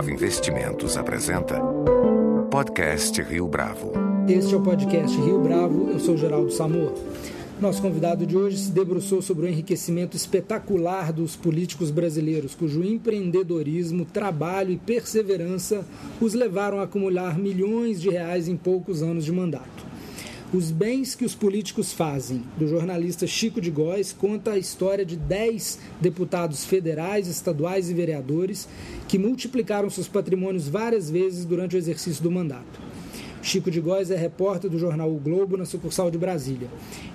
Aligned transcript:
Bravo 0.00 0.14
Investimentos 0.14 0.96
apresenta 0.96 1.60
Podcast 2.50 3.20
Rio 3.20 3.46
Bravo. 3.46 3.92
Este 4.26 4.54
é 4.54 4.56
o 4.56 4.62
podcast 4.62 5.14
Rio 5.14 5.38
Bravo, 5.42 5.90
eu 5.90 6.00
sou 6.00 6.16
Geraldo 6.16 6.50
Samor. 6.50 6.94
Nosso 7.60 7.82
convidado 7.82 8.24
de 8.24 8.34
hoje 8.34 8.56
se 8.56 8.70
debruçou 8.70 9.20
sobre 9.20 9.44
o 9.44 9.48
enriquecimento 9.50 10.16
espetacular 10.16 11.12
dos 11.12 11.36
políticos 11.36 11.90
brasileiros, 11.90 12.54
cujo 12.54 12.82
empreendedorismo, 12.82 14.06
trabalho 14.06 14.70
e 14.70 14.78
perseverança 14.78 15.84
os 16.18 16.32
levaram 16.32 16.80
a 16.80 16.84
acumular 16.84 17.38
milhões 17.38 18.00
de 18.00 18.08
reais 18.08 18.48
em 18.48 18.56
poucos 18.56 19.02
anos 19.02 19.26
de 19.26 19.32
mandato. 19.32 19.89
Os 20.52 20.72
Bens 20.72 21.14
que 21.14 21.24
os 21.24 21.32
Políticos 21.32 21.92
Fazem, 21.92 22.42
do 22.58 22.66
jornalista 22.66 23.24
Chico 23.24 23.60
de 23.60 23.70
Góes, 23.70 24.12
conta 24.12 24.50
a 24.50 24.58
história 24.58 25.04
de 25.04 25.14
10 25.14 25.78
deputados 26.00 26.64
federais, 26.64 27.28
estaduais 27.28 27.88
e 27.88 27.94
vereadores 27.94 28.68
que 29.06 29.16
multiplicaram 29.16 29.88
seus 29.88 30.08
patrimônios 30.08 30.66
várias 30.66 31.08
vezes 31.08 31.44
durante 31.44 31.76
o 31.76 31.78
exercício 31.78 32.20
do 32.20 32.32
mandato. 32.32 32.89
Chico 33.42 33.70
de 33.70 33.80
Góes 33.80 34.10
é 34.10 34.16
repórter 34.16 34.70
do 34.70 34.78
jornal 34.78 35.10
O 35.10 35.18
Globo 35.18 35.56
na 35.56 35.64
sucursal 35.64 36.10
de 36.10 36.18
Brasília. 36.18 36.68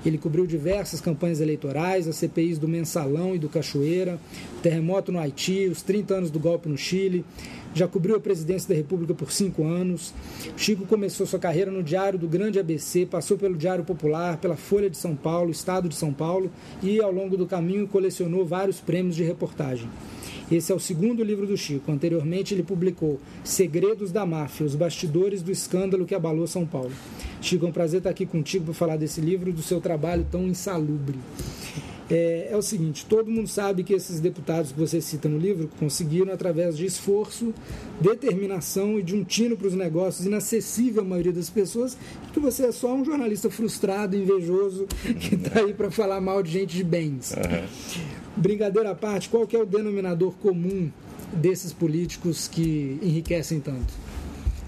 Ele 0.04 0.18
cobriu 0.18 0.48
diversas 0.48 1.00
campanhas 1.00 1.40
eleitorais, 1.40 2.08
as 2.08 2.16
CPIs 2.16 2.58
do 2.58 2.68
Mensalão 2.68 3.36
e 3.36 3.40
do 3.40 3.48
Cachoeira, 3.48 4.20
terremoto 4.62 5.12
no 5.12 5.20
Haiti, 5.20 5.68
os 5.68 5.84
30 5.84 6.16
anos 6.16 6.32
do 6.32 6.40
golpe 6.40 6.68
no 6.68 6.78
Chile, 6.78 7.24
já 7.76 7.88
cobriu 7.88 8.16
a 8.16 8.20
presidência 8.20 8.70
da 8.70 8.76
República 8.76 9.14
por 9.14 9.32
cinco 9.32 9.66
anos. 9.66 10.14
Chico 10.58 10.86
começou 10.86 11.28
sua 11.28 11.38
carreira 11.38 11.70
no 11.70 11.84
Diário 11.84 12.18
do 12.18 12.28
Grande 12.28 12.58
ABC, 12.58 13.06
passou 13.06 13.38
pelo 13.38 13.56
Diário 13.56 13.84
Popular, 13.84 14.38
pela 14.38 14.56
Folha 14.56 14.90
de 14.90 14.98
São 14.98 15.16
Paulo, 15.16 15.52
Estado 15.52 15.88
de 15.88 15.96
São 15.96 16.12
Paulo 16.12 16.50
e, 16.82 17.00
ao 17.02 17.12
longo 17.12 17.38
do 17.38 17.46
caminho, 17.46 17.88
colecionou 17.88 18.46
vários 18.46 18.80
prêmios 18.80 19.16
de 19.16 19.24
reportagem. 19.24 19.90
Esse 20.52 20.72
é 20.72 20.76
o 20.76 20.80
segundo 20.80 21.24
livro 21.24 21.48
do 21.48 21.58
Chico. 21.58 21.92
Anteriormente, 21.92 22.54
ele 22.54 22.64
publicou 22.64 23.20
Segredos 23.44 24.12
da 24.12 24.26
Máfia, 24.26 24.66
os 24.66 24.76
bastidores 24.76 25.42
do 25.42 25.52
escândalo 25.52 26.06
que 26.06 26.16
abalou 26.16 26.46
São 26.48 26.66
Paulo. 26.66 26.92
Chico, 27.42 27.66
é 27.66 27.70
um 27.70 27.72
prazer 27.72 28.00
estar 28.00 28.10
aqui 28.10 28.26
contigo 28.26 28.66
para 28.66 28.74
falar 28.74 28.98
desse 28.98 29.22
livro 29.22 29.50
e 29.50 29.54
do 29.54 29.62
seu 29.62 29.82
trabalho 29.82 30.26
tão 30.30 30.48
insalubre 30.48 31.18
é, 32.10 32.50
é, 32.52 32.58
o 32.58 32.62
seguinte: 32.62 33.06
todo 33.06 33.32
mundo 33.32 33.48
sabe 33.48 33.84
que 33.84 33.94
esses 33.94 34.20
deputados 34.20 34.72
que 34.72 34.80
você 34.80 35.02
cita 35.02 35.28
no 35.28 35.38
livro 35.38 35.70
conseguiram, 35.80 36.32
através 36.34 36.78
de 36.78 36.86
esforço, 36.86 37.54
determinação 38.00 39.00
e 39.00 39.04
de 39.04 39.16
um 39.16 39.24
tino 39.24 39.58
para 39.58 39.68
os 39.68 39.74
negócios 39.74 40.26
inacessível 40.26 41.02
à 41.02 41.06
maioria 41.06 41.34
das 41.34 41.50
pessoas, 41.50 41.98
que 42.34 42.40
você 42.40 42.68
é 42.68 42.72
só 42.72 42.94
um 42.94 43.04
jornalista 43.04 43.50
frustrado, 43.50 44.16
invejoso, 44.16 44.86
que 45.20 45.36
está 45.36 45.62
aí 45.62 45.74
para 45.74 45.90
falar 45.90 46.22
mal 46.22 46.44
de 46.44 46.52
gente 46.52 46.76
de 46.76 46.84
bens. 46.84 47.32
Uhum. 47.32 48.16
Brincadeira 48.38 48.92
à 48.92 48.96
parte, 48.96 49.30
qual 49.30 49.48
que 49.48 49.56
é 49.56 49.60
o 49.60 49.66
denominador 49.66 50.34
comum 50.42 50.92
desses 51.34 51.72
políticos 51.72 52.48
que 52.48 53.00
enriquecem 53.02 53.60
tanto? 53.60 53.94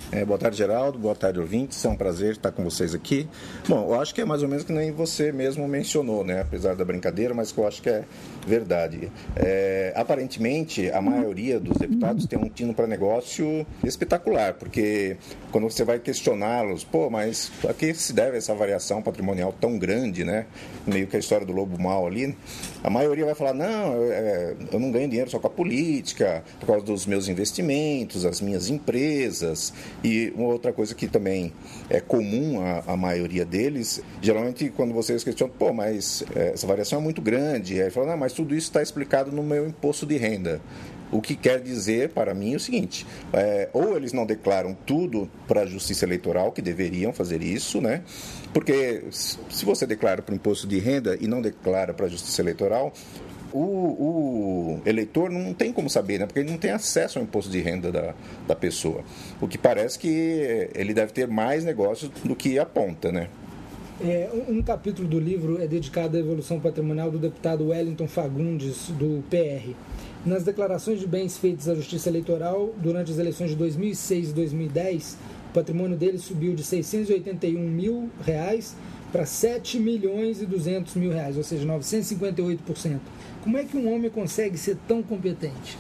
É, 0.10 0.24
boa 0.24 0.40
tarde, 0.40 0.56
Geraldo. 0.56 0.98
Boa 0.98 1.16
tarde, 1.16 1.38
ouvintes. 1.38 1.84
É 1.84 1.90
um 1.90 1.96
prazer 1.98 2.32
estar 2.32 2.50
com 2.54 2.64
vocês 2.64 2.96
aqui. 2.96 3.28
Bom, 3.68 3.90
eu 3.90 4.00
acho 4.00 4.16
que 4.16 4.22
é 4.22 4.26
mais 4.26 4.42
ou 4.42 4.48
menos 4.48 4.64
que 4.64 4.72
nem 4.72 4.90
você 4.90 5.34
mesmo 5.34 5.68
mencionou, 5.68 6.24
né? 6.24 6.42
Apesar 6.42 6.78
da 6.78 6.86
brincadeira, 6.86 7.34
mas 7.34 7.52
que 7.52 7.58
eu 7.58 7.68
acho 7.68 7.82
que 7.82 7.90
é 7.90 8.06
verdade. 8.48 9.12
É, 9.36 9.92
aparentemente, 9.98 10.90
a 10.92 11.02
maioria 11.02 11.60
dos 11.60 11.78
deputados 11.78 12.26
tem 12.26 12.40
um 12.40 12.48
tino 12.48 12.74
para 12.74 12.88
negócio 12.88 13.68
espetacular, 13.84 14.54
porque 14.54 15.18
quando 15.52 15.70
você 15.70 15.84
vai 15.84 16.00
questioná-los, 16.00 16.86
pô, 16.86 17.10
mas 17.10 17.52
a 17.68 17.74
que 17.74 17.94
se 17.94 18.14
deve 18.14 18.38
essa 18.38 18.56
variação 18.56 19.02
patrimonial 19.02 19.54
tão 19.60 19.78
grande, 19.78 20.24
né? 20.24 20.46
Meio 20.86 21.08
que 21.08 21.18
a 21.18 21.20
história 21.20 21.46
do 21.46 21.52
lobo 21.52 21.78
mal 21.78 22.08
ali, 22.08 22.34
a 22.82 22.90
maioria 22.90 23.26
vai 23.26 23.36
falar: 23.36 23.54
não, 23.54 23.94
eu, 23.94 24.14
é, 24.14 24.56
eu 24.72 24.80
não 24.80 24.90
ganho 24.90 25.10
dinheiro 25.10 25.30
só 25.30 25.38
com 25.38 25.48
a 25.48 25.50
política, 25.50 26.46
por 26.62 26.68
causa 26.68 26.86
dos 26.86 27.06
meus 27.06 27.28
investimentos, 27.28 28.24
as 28.26 28.40
minhas 28.40 28.70
empresas. 28.70 29.74
E 30.04 30.32
uma 30.36 30.48
outra 30.48 30.72
coisa 30.72 30.94
que 30.94 31.08
também 31.08 31.52
é 31.90 32.00
comum 32.00 32.60
à 32.86 32.96
maioria 32.96 33.44
deles, 33.44 34.02
geralmente 34.22 34.70
quando 34.70 34.94
vocês 34.94 35.24
questionam, 35.24 35.54
pô, 35.58 35.74
mas 35.74 36.24
é, 36.36 36.50
essa 36.54 36.68
variação 36.68 37.00
é 37.00 37.02
muito 37.02 37.22
grande, 37.22 37.82
aí 37.82 37.90
falam, 37.90 38.12
não, 38.12 38.18
mas 38.18 38.34
tudo 38.34 38.54
isso 38.54 38.68
está 38.68 38.82
explicado 38.82 39.32
no 39.32 39.42
meu 39.42 39.68
imposto 39.68 40.06
de 40.06 40.16
renda. 40.18 40.62
O 41.10 41.22
que 41.22 41.36
quer 41.36 41.62
dizer 41.62 42.10
para 42.10 42.34
mim 42.34 42.56
o 42.56 42.60
seguinte: 42.60 43.08
é, 43.32 43.70
ou 43.72 43.96
eles 43.96 44.12
não 44.12 44.26
declaram 44.26 44.76
tudo 44.86 45.30
para 45.48 45.62
a 45.62 45.66
Justiça 45.66 46.04
Eleitoral, 46.06 46.52
que 46.52 46.62
deveriam 46.62 47.14
fazer 47.14 47.42
isso, 47.42 47.80
né? 47.80 48.04
Porque 48.54 49.06
se 49.10 49.66
você 49.66 49.88
declara 49.88 50.22
para 50.22 50.34
o 50.34 50.36
imposto 50.36 50.68
de 50.68 50.80
renda 50.80 51.18
e 51.20 51.26
não 51.26 51.42
declara 51.42 51.94
para 51.94 52.08
a 52.08 52.10
Justiça 52.10 52.42
Eleitoral, 52.42 52.92
o, 53.54 53.60
o, 53.60 54.82
eleitor 54.86 55.30
não 55.30 55.54
tem 55.54 55.72
como 55.72 55.90
saber, 55.90 56.20
né? 56.20 56.26
Porque 56.26 56.40
ele 56.40 56.52
não 56.52 56.58
tem 56.58 56.72
acesso 56.72 57.20
ao 57.20 57.24
imposto 57.24 57.52
de 57.52 57.60
renda 57.62 57.92
da, 57.92 58.14
da 58.48 58.56
pessoa. 58.56 59.04
O 59.42 59.48
que 59.48 59.58
parece 59.58 59.98
que 60.00 60.70
ele 60.76 60.94
deve 60.94 61.12
ter 61.12 61.28
mais 61.28 61.64
negócios 61.64 62.12
do 62.24 62.36
que 62.36 62.60
aponta, 62.60 63.12
né? 63.12 63.28
É, 64.00 64.30
um, 64.48 64.62
capítulo 64.62 65.08
do 65.08 65.20
livro 65.20 65.60
é 65.60 65.66
dedicado 65.66 66.18
à 66.18 66.20
evolução 66.20 66.60
patrimonial 66.60 67.10
do 67.10 67.18
deputado 67.18 67.70
Wellington 67.70 68.08
Fagundes, 68.08 68.90
do 68.90 69.24
PR. 69.28 69.72
Nas 70.24 70.44
declarações 70.44 71.00
de 71.00 71.08
bens 71.08 71.38
feitas 71.38 71.68
à 71.68 71.74
Justiça 71.74 72.10
Eleitoral 72.10 72.76
durante 72.78 73.12
as 73.12 73.18
eleições 73.18 73.50
de 73.50 73.56
2006 73.56 74.30
e 74.30 74.34
2010, 74.34 75.18
o 75.50 75.54
patrimônio 75.54 75.98
dele 75.98 76.20
subiu 76.20 76.54
de 76.54 76.64
681 76.64 77.60
mil 77.60 78.10
reais 78.24 78.76
para 79.12 79.26
7 79.26 79.80
milhões 79.80 80.42
e 80.42 80.46
200 80.46 80.96
mil 80.96 81.12
reais, 81.12 81.38
ou 81.38 81.44
seja, 81.44 81.66
958%. 81.66 83.00
Como 83.44 83.58
é 83.58 83.64
que 83.64 83.78
um 83.78 83.94
homem 83.94 84.10
consegue 84.10 84.58
ser 84.58 84.78
tão 84.88 85.02
competente? 85.02 85.78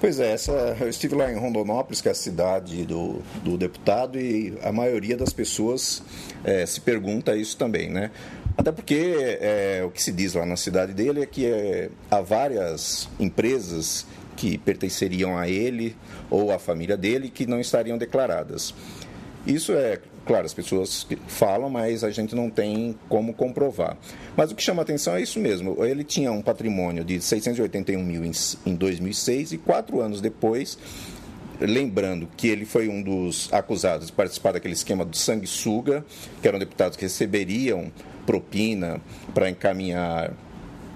Pois 0.00 0.20
é, 0.20 0.32
essa, 0.32 0.52
eu 0.80 0.88
estive 0.88 1.14
lá 1.14 1.32
em 1.32 1.36
Rondonópolis, 1.36 2.00
que 2.00 2.08
é 2.08 2.10
a 2.10 2.14
cidade 2.14 2.84
do, 2.84 3.22
do 3.42 3.56
deputado, 3.56 4.18
e 4.20 4.52
a 4.62 4.70
maioria 4.70 5.16
das 5.16 5.32
pessoas 5.32 6.02
é, 6.42 6.66
se 6.66 6.80
pergunta 6.80 7.34
isso 7.36 7.56
também, 7.56 7.88
né? 7.88 8.10
Até 8.56 8.70
porque 8.70 9.38
é, 9.40 9.82
o 9.84 9.90
que 9.90 10.02
se 10.02 10.12
diz 10.12 10.34
lá 10.34 10.44
na 10.44 10.56
cidade 10.56 10.92
dele 10.92 11.22
é 11.22 11.26
que 11.26 11.46
é, 11.46 11.88
há 12.10 12.20
várias 12.20 13.08
empresas 13.18 14.06
que 14.36 14.58
pertenceriam 14.58 15.38
a 15.38 15.48
ele 15.48 15.96
ou 16.30 16.52
à 16.52 16.58
família 16.58 16.96
dele 16.96 17.28
que 17.28 17.46
não 17.46 17.60
estariam 17.60 17.96
declaradas. 17.96 18.74
Isso 19.46 19.72
é 19.72 20.00
Claro, 20.26 20.46
as 20.46 20.54
pessoas 20.54 21.06
falam, 21.28 21.68
mas 21.68 22.02
a 22.02 22.10
gente 22.10 22.34
não 22.34 22.48
tem 22.48 22.98
como 23.10 23.34
comprovar. 23.34 23.96
Mas 24.34 24.50
o 24.50 24.54
que 24.54 24.62
chama 24.62 24.80
atenção 24.80 25.14
é 25.16 25.20
isso 25.20 25.38
mesmo. 25.38 25.84
Ele 25.84 26.02
tinha 26.02 26.32
um 26.32 26.40
patrimônio 26.40 27.04
de 27.04 27.20
681 27.20 28.02
mil 28.02 28.22
em 28.24 28.74
2006 28.74 29.52
e 29.52 29.58
quatro 29.58 30.00
anos 30.00 30.22
depois, 30.22 30.78
lembrando 31.60 32.26
que 32.38 32.48
ele 32.48 32.64
foi 32.64 32.88
um 32.88 33.02
dos 33.02 33.52
acusados 33.52 34.06
de 34.06 34.14
participar 34.14 34.52
daquele 34.52 34.72
esquema 34.72 35.04
do 35.04 35.14
sanguessuga, 35.14 36.04
que 36.40 36.48
eram 36.48 36.58
deputados 36.58 36.96
que 36.96 37.04
receberiam 37.04 37.92
propina 38.24 39.02
para 39.34 39.50
encaminhar 39.50 40.32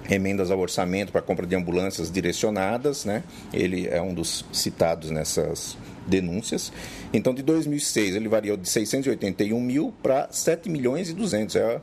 emendas 0.08 0.50
ao 0.50 0.58
orçamento 0.58 1.12
para 1.12 1.20
compra 1.20 1.46
de 1.46 1.54
ambulâncias 1.54 2.10
direcionadas, 2.10 3.04
né? 3.04 3.22
Ele 3.52 3.86
é 3.88 4.00
um 4.00 4.14
dos 4.14 4.42
citados 4.50 5.10
nessas 5.10 5.76
denúncias. 6.08 6.72
Então, 7.12 7.34
de 7.34 7.42
2006, 7.42 8.16
ele 8.16 8.28
variou 8.28 8.56
de 8.56 8.68
681 8.68 9.60
mil 9.60 9.94
para 10.02 10.28
7 10.30 10.68
milhões 10.68 11.10
e 11.10 11.14
200. 11.14 11.56
É, 11.56 11.80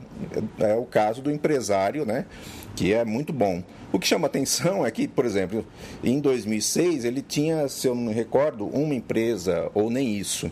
é, 0.58 0.74
o 0.74 0.84
caso 0.84 1.22
do 1.22 1.30
empresário, 1.30 2.04
né? 2.04 2.26
Que 2.74 2.92
é 2.92 3.04
muito 3.04 3.32
bom. 3.32 3.62
O 3.92 3.98
que 3.98 4.06
chama 4.06 4.26
atenção 4.26 4.84
é 4.84 4.90
que, 4.90 5.08
por 5.08 5.24
exemplo, 5.24 5.64
em 6.04 6.20
2006 6.20 7.04
ele 7.04 7.22
tinha, 7.22 7.68
se 7.68 7.86
eu 7.86 7.94
não 7.94 8.02
me 8.02 8.12
recordo, 8.12 8.66
uma 8.66 8.94
empresa 8.94 9.70
ou 9.72 9.88
nem 9.88 10.18
isso. 10.18 10.50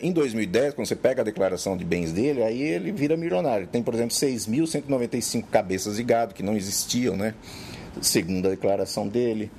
Em 0.00 0.12
2010, 0.12 0.74
quando 0.74 0.86
você 0.86 0.96
pega 0.96 1.22
a 1.22 1.24
declaração 1.24 1.76
de 1.76 1.84
bens 1.84 2.12
dele, 2.12 2.42
aí 2.42 2.62
ele 2.62 2.92
vira 2.92 3.16
milionário. 3.16 3.66
Tem, 3.66 3.82
por 3.82 3.94
exemplo, 3.94 4.14
6.195 4.14 5.44
cabeças 5.50 5.96
de 5.96 6.02
gado 6.02 6.34
que 6.34 6.42
não 6.42 6.56
existiam, 6.56 7.16
né? 7.16 7.34
Segundo 8.00 8.46
a 8.46 8.50
declaração 8.50 9.08
dele. 9.08 9.50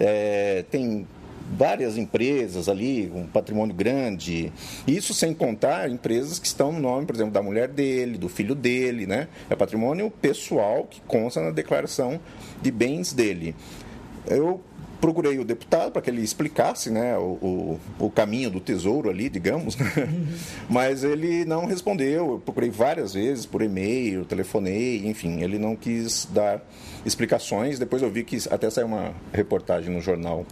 É, 0.00 0.64
tem 0.68 1.06
várias 1.56 1.96
empresas 1.96 2.68
ali, 2.68 3.10
um 3.14 3.26
patrimônio 3.26 3.74
grande. 3.74 4.52
Isso 4.86 5.12
sem 5.12 5.34
contar 5.34 5.90
empresas 5.90 6.38
que 6.38 6.46
estão 6.46 6.72
no 6.72 6.80
nome, 6.80 7.06
por 7.06 7.14
exemplo, 7.14 7.32
da 7.32 7.42
mulher 7.42 7.68
dele, 7.68 8.18
do 8.18 8.28
filho 8.28 8.54
dele, 8.54 9.06
né? 9.06 9.28
É 9.48 9.54
patrimônio 9.54 10.10
pessoal 10.10 10.84
que 10.84 11.00
consta 11.02 11.40
na 11.40 11.50
declaração 11.50 12.20
de 12.62 12.70
bens 12.70 13.12
dele. 13.12 13.54
Eu 14.26 14.60
procurei 15.04 15.38
o 15.38 15.44
deputado 15.44 15.92
para 15.92 16.00
que 16.00 16.08
ele 16.08 16.22
explicasse 16.22 16.88
né, 16.88 17.14
o, 17.18 17.20
o, 17.20 17.80
o, 18.06 18.10
caminho 18.10 18.48
do 18.48 18.58
tesouro 18.58 19.10
ali, 19.10 19.28
digamos, 19.28 19.76
né? 19.76 19.86
mas 20.66 21.04
ele 21.04 21.44
não 21.44 21.66
respondeu. 21.66 22.32
Eu 22.32 22.38
procurei 22.38 22.70
várias 22.70 23.12
vezes 23.12 23.44
por 23.44 23.60
e-mail, 23.60 24.24
telefonei, 24.24 25.06
enfim, 25.06 25.42
ele 25.42 25.58
não 25.58 25.76
quis 25.76 26.26
dar 26.32 26.62
explicações. 27.04 27.78
Depois 27.78 28.00
eu 28.00 28.10
vi 28.10 28.24
que 28.24 28.38
até 28.50 28.70
saiu 28.70 28.86
uma 28.86 29.12
reportagem 29.30 29.94
no 29.94 30.00
jornal 30.00 30.46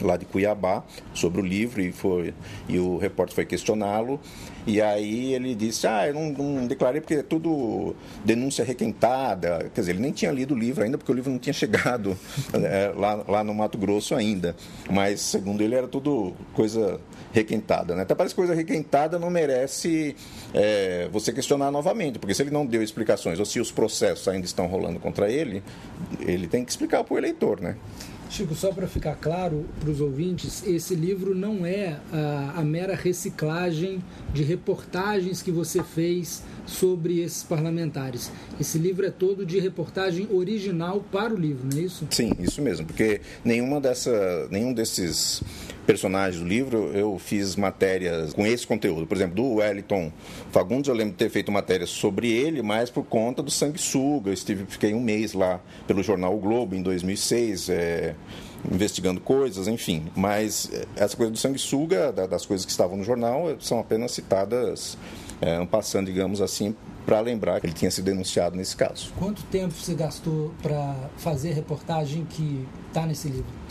lá 0.00 0.16
de 0.16 0.24
Cuiabá 0.24 0.82
sobre 1.14 1.40
o 1.40 1.44
livro 1.44 1.80
e 1.80 1.92
foi 1.92 2.34
e 2.68 2.78
o 2.78 2.96
repórter 2.98 3.34
foi 3.34 3.44
questioná-lo. 3.44 4.20
E 4.66 4.82
aí 4.82 5.32
ele 5.32 5.54
disse 5.54 5.86
ah 5.86 6.08
eu 6.08 6.14
não, 6.14 6.30
não, 6.32 6.66
declarei 6.66 7.00
porque 7.00 7.14
é 7.14 7.22
tudo 7.22 7.94
denúncia 8.24 8.64
requentada. 8.64 9.70
Quer 9.74 9.80
dizer 9.80 9.92
ele 9.92 10.00
nem 10.00 10.12
tinha 10.12 10.30
lido 10.32 10.54
o 10.54 10.58
livro 10.58 10.82
ainda 10.84 10.98
porque 10.98 11.12
o 11.12 11.14
livro 11.14 11.30
não 11.30 11.38
tinha 11.38 11.52
chegado 11.52 12.18
é, 12.52 12.92
lá, 12.96 13.24
lá 13.28 13.44
no 13.44 13.54
Mato 13.54 13.78
Grosso 13.78 14.14
ainda. 14.14 14.56
Mas 14.90 15.20
segundo 15.20 15.62
ele 15.62 15.74
era 15.74 15.86
tudo 15.86 16.34
coisa 16.52 17.00
requentada 17.32 17.94
né? 17.94 18.02
Até 18.02 18.14
parece 18.14 18.34
que 18.34 18.40
coisa 18.40 18.54
requentada 18.54 19.18
não 19.18 19.28
merece 19.28 20.16
é, 20.54 21.08
você 21.12 21.32
questionar 21.32 21.70
novamente 21.70 22.18
porque 22.18 22.34
se 22.34 22.42
ele 22.42 22.50
não 22.50 22.64
deu 22.64 22.82
explicações 22.82 23.38
ou 23.38 23.44
se 23.44 23.60
os 23.60 23.70
processos 23.70 24.26
ainda 24.26 24.46
estão 24.46 24.66
rolando 24.66 24.98
contra 24.98 25.30
ele 25.30 25.62
ele 26.20 26.46
tem 26.46 26.64
que 26.64 26.70
explicar 26.70 27.04
para 27.04 27.14
o 27.14 27.18
eleitor 27.18 27.60
né 27.60 27.76
Chico, 28.36 28.54
só 28.54 28.70
para 28.70 28.86
ficar 28.86 29.14
claro 29.14 29.64
para 29.80 29.88
os 29.88 29.98
ouvintes, 29.98 30.62
esse 30.66 30.94
livro 30.94 31.34
não 31.34 31.64
é 31.64 31.98
a, 32.12 32.60
a, 32.60 32.62
mera 32.62 32.94
reciclagem 32.94 34.04
de 34.34 34.42
reportagens 34.42 35.40
que 35.40 35.50
você 35.50 35.82
fez 35.82 36.42
sobre 36.66 37.20
esses 37.20 37.42
parlamentares. 37.42 38.30
Esse 38.60 38.78
livro 38.78 39.06
é 39.06 39.10
todo 39.10 39.46
de 39.46 39.58
reportagem 39.58 40.28
original 40.30 41.04
para 41.10 41.32
o 41.32 41.36
livro, 41.36 41.66
não 41.72 41.78
é 41.78 41.82
isso? 41.84 42.06
Sim, 42.10 42.32
isso 42.38 42.60
mesmo, 42.60 42.86
porque 42.86 43.20
nenhuma 43.44 43.80
dessa, 43.80 44.48
nenhum 44.50 44.72
desses 44.72 45.42
personagens 45.86 46.42
do 46.42 46.48
livro 46.48 46.90
eu 46.92 47.16
fiz 47.18 47.54
matérias 47.54 48.32
com 48.32 48.44
esse 48.44 48.66
conteúdo. 48.66 49.06
Por 49.06 49.16
exemplo, 49.16 49.36
do 49.36 49.54
Wellington 49.54 50.12
Fagundes, 50.50 50.88
eu 50.88 50.94
lembro 50.94 51.12
de 51.12 51.18
ter 51.18 51.30
feito 51.30 51.52
matérias 51.52 51.90
sobre 51.90 52.30
ele, 52.30 52.60
mas 52.60 52.90
por 52.90 53.04
conta 53.04 53.42
do 53.42 53.50
sanguessuga. 53.50 54.30
Eu 54.30 54.34
estive, 54.34 54.64
fiquei 54.66 54.92
um 54.92 55.00
mês 55.00 55.32
lá 55.32 55.60
pelo 55.86 56.02
jornal 56.02 56.34
o 56.34 56.38
Globo 56.38 56.74
em 56.74 56.82
2006. 56.82 57.68
É, 57.68 58.14
investigando 58.72 59.20
coisas, 59.20 59.68
enfim. 59.68 60.06
Mas 60.16 60.68
é, 60.72 60.84
essa 60.96 61.16
coisa 61.16 61.30
do 61.30 61.38
sanguessuga, 61.38 62.12
das 62.12 62.44
coisas 62.44 62.66
que 62.66 62.72
estavam 62.72 62.96
no 62.96 63.04
jornal, 63.04 63.56
são 63.60 63.78
apenas 63.78 64.10
citadas 64.10 64.98
é, 65.40 65.64
passando, 65.66 66.06
digamos 66.06 66.40
assim, 66.40 66.74
para 67.04 67.20
lembrar 67.20 67.60
que 67.60 67.66
ele 67.66 67.72
tinha 67.72 67.90
sido 67.90 68.06
denunciado 68.06 68.56
nesse 68.56 68.76
caso. 68.76 69.12
Quanto 69.18 69.42
tempo 69.44 69.72
você 69.72 69.94
gastou 69.94 70.52
para 70.62 70.94
fazer 71.16 71.52
a 71.52 71.54
reportagem 71.54 72.24
que 72.24 72.66
está 72.88 73.06
nesse 73.06 73.28
livro? 73.28 73.66